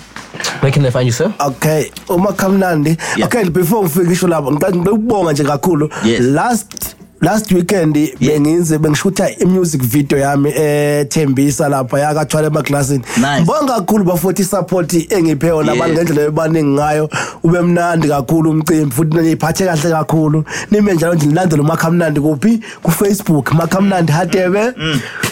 [0.60, 1.32] Where can they find you, sir?
[1.40, 3.26] okay uma kamnandi Yeah.
[3.26, 6.20] okay before we finish lapho ngicela ngikubonga nje kakhulu Yes.
[6.20, 13.40] last last weekend bengize bengishutha i-music video yami ethembisa lapha yakathwala emaglasini Nice.
[13.40, 17.10] ngibonga kakhulu bafuthi support engiphe yona abantu ngendlela ebaningi ngayo.
[17.42, 20.44] Ube mnandi kakhulu umcimbi futhi niphathe kahle kakhulu.
[20.70, 22.60] Nime njalo nje nilandele umakhamnandi kuphi?
[22.82, 24.72] Ku-facebook makhamnandi hatebe.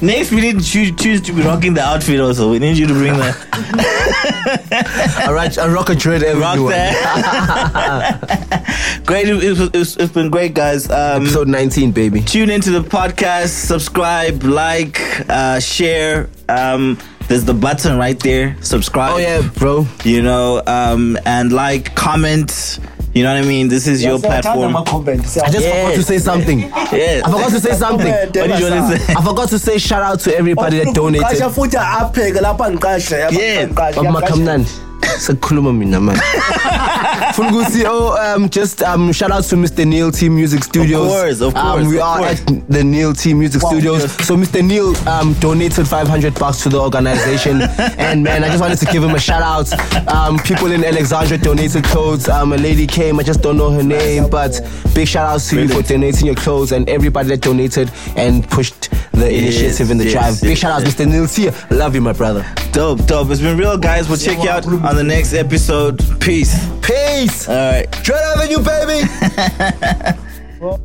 [0.00, 2.50] Next, we didn't choose, choose to be rocking the outfit also.
[2.50, 3.34] We need you to bring the
[5.26, 5.98] All right, a rock rock
[6.28, 6.66] everyone.
[6.70, 6.92] there.
[9.04, 9.28] great.
[9.28, 10.88] It, it, it's, it's been great, guys.
[10.90, 12.20] Um, Episode 19, baby.
[12.22, 16.28] tune into the podcast, subscribe, like, uh, share.
[16.48, 16.98] Um,
[17.28, 18.56] there's the button right there.
[18.62, 19.12] Subscribe.
[19.14, 19.86] Oh yeah, bro.
[20.04, 22.78] You know, um, and like, comment.
[23.14, 23.68] You know what I mean?
[23.68, 24.76] This is your platform.
[24.76, 26.60] I just forgot to say something.
[26.92, 27.20] Yeah.
[27.24, 28.06] I forgot to say something.
[28.12, 29.14] What did you want to say?
[29.14, 31.26] I forgot to say shout out to everybody that donated.
[31.26, 34.87] qasha futhi apheke lapha ngiqashe Yeah.
[35.18, 36.16] Sekukhuluma mina man.
[37.34, 41.06] Funa ukuthi oh um just um shout out to Mr Neil T Music Studios.
[41.06, 42.40] Of course, of Um, course, we of are course.
[42.40, 44.02] at the Neil T Music Studios.
[44.02, 44.26] yes.
[44.26, 47.60] So Mr Neil um donated 500 bucks to the organization
[47.98, 49.68] and man I just wanted to give him a shout out.
[50.08, 52.28] Um people in Alexandra donated clothes.
[52.28, 54.60] Um a lady came I just don't know her name but
[54.94, 58.88] big shout out to you for donating your clothes and everybody that donated and pushed
[59.18, 60.40] the initiative in the yes, drive.
[60.40, 60.94] Big yes, shout out yes.
[60.94, 61.50] Mr Neil T.
[61.74, 62.44] Love you my brother.
[62.72, 63.30] Dope, dope.
[63.30, 64.08] It's been real, guys.
[64.08, 65.98] We'll check you out on the next episode.
[66.20, 66.54] Peace.
[66.80, 67.48] Peace.
[67.48, 67.90] All right.
[68.02, 69.08] Dread Avenue, baby.